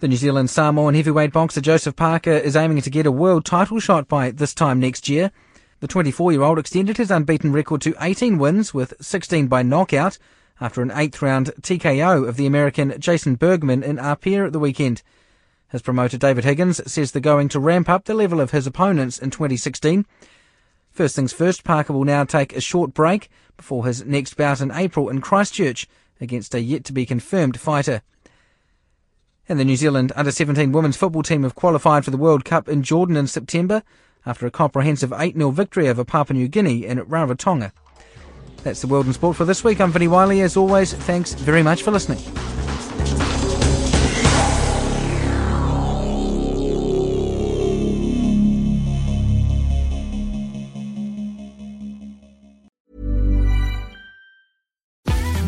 The 0.04 0.10
New 0.10 0.18
Zealand 0.18 0.50
Samoan 0.50 0.96
heavyweight 0.96 1.32
boxer 1.32 1.62
Joseph 1.62 1.96
Parker 1.96 2.34
is 2.34 2.58
aiming 2.58 2.82
to 2.82 2.90
get 2.90 3.06
a 3.06 3.12
world 3.12 3.46
title 3.46 3.80
shot 3.80 4.10
by 4.10 4.32
this 4.32 4.54
time 4.54 4.78
next 4.78 5.08
year. 5.08 5.32
The 5.80 5.88
24-year-old 5.88 6.60
extended 6.60 6.98
his 6.98 7.10
unbeaten 7.10 7.54
record 7.54 7.80
to 7.84 7.96
18 8.02 8.38
wins 8.38 8.74
with 8.74 8.94
16 9.00 9.48
by 9.48 9.64
knockout 9.64 10.18
after 10.60 10.82
an 10.82 10.92
eighth 10.94 11.22
round 11.22 11.54
TKO 11.62 12.28
of 12.28 12.36
the 12.36 12.46
American 12.46 13.00
Jason 13.00 13.36
Bergman 13.36 13.82
in 13.82 13.98
Apia 13.98 14.46
at 14.46 14.52
the 14.52 14.60
weekend. 14.60 15.04
His 15.70 15.82
promoter 15.82 16.18
David 16.18 16.44
Higgins 16.44 16.82
says 16.86 17.14
they're 17.14 17.22
going 17.22 17.48
to 17.48 17.62
ramp 17.62 17.88
up 17.88 18.04
the 18.04 18.14
level 18.14 18.42
of 18.42 18.52
his 18.52 18.68
opponents 18.68 19.18
in 19.18 19.30
2016. 19.30 20.06
First 20.92 21.16
things 21.16 21.32
first, 21.32 21.64
Parker 21.64 21.94
will 21.94 22.04
now 22.04 22.26
take 22.26 22.54
a 22.54 22.60
short 22.60 22.94
break 22.94 23.30
before 23.56 23.86
his 23.86 24.04
next 24.04 24.36
bout 24.36 24.60
in 24.60 24.70
April 24.70 25.08
in 25.08 25.22
Christchurch 25.22 25.88
against 26.20 26.54
a 26.54 26.60
yet 26.60 26.84
to 26.84 26.92
be 26.92 27.06
confirmed 27.06 27.58
fighter. 27.58 28.02
And 29.50 29.60
the 29.60 29.66
New 29.66 29.76
Zealand 29.76 30.14
under 30.16 30.32
17 30.32 30.72
women's 30.72 30.96
football 30.96 31.24
team 31.24 31.44
have 31.44 31.56
qualified 31.56 32.06
for 32.06 32.12
the 32.12 32.18
World 32.18 32.46
Cup 32.46 32.70
in 32.70 32.82
Jordan 32.82 33.18
in 33.18 33.28
September 33.28 33.84
after 34.26 34.46
a 34.46 34.52
comprehensive 34.52 35.12
8 35.12 35.36
0 35.36 35.52
victory 35.52 35.90
over 35.90 36.06
Papua 36.06 36.38
New 36.38 36.48
Guinea 36.48 36.86
in 36.86 37.00
Rarotonga. 37.00 37.72
That's 38.64 38.82
the 38.82 38.88
World 38.88 39.08
in 39.08 39.14
Sport 39.14 39.36
for 39.36 39.46
this 39.46 39.64
week. 39.64 39.82
I'm 39.82 39.92
Vinnie 39.92 40.08
Wylie. 40.08 40.42
As 40.42 40.56
always, 40.56 40.94
thanks 40.94 41.34
very 41.34 41.62
much 41.62 41.84
for 41.84 41.92
listening. 41.92 42.20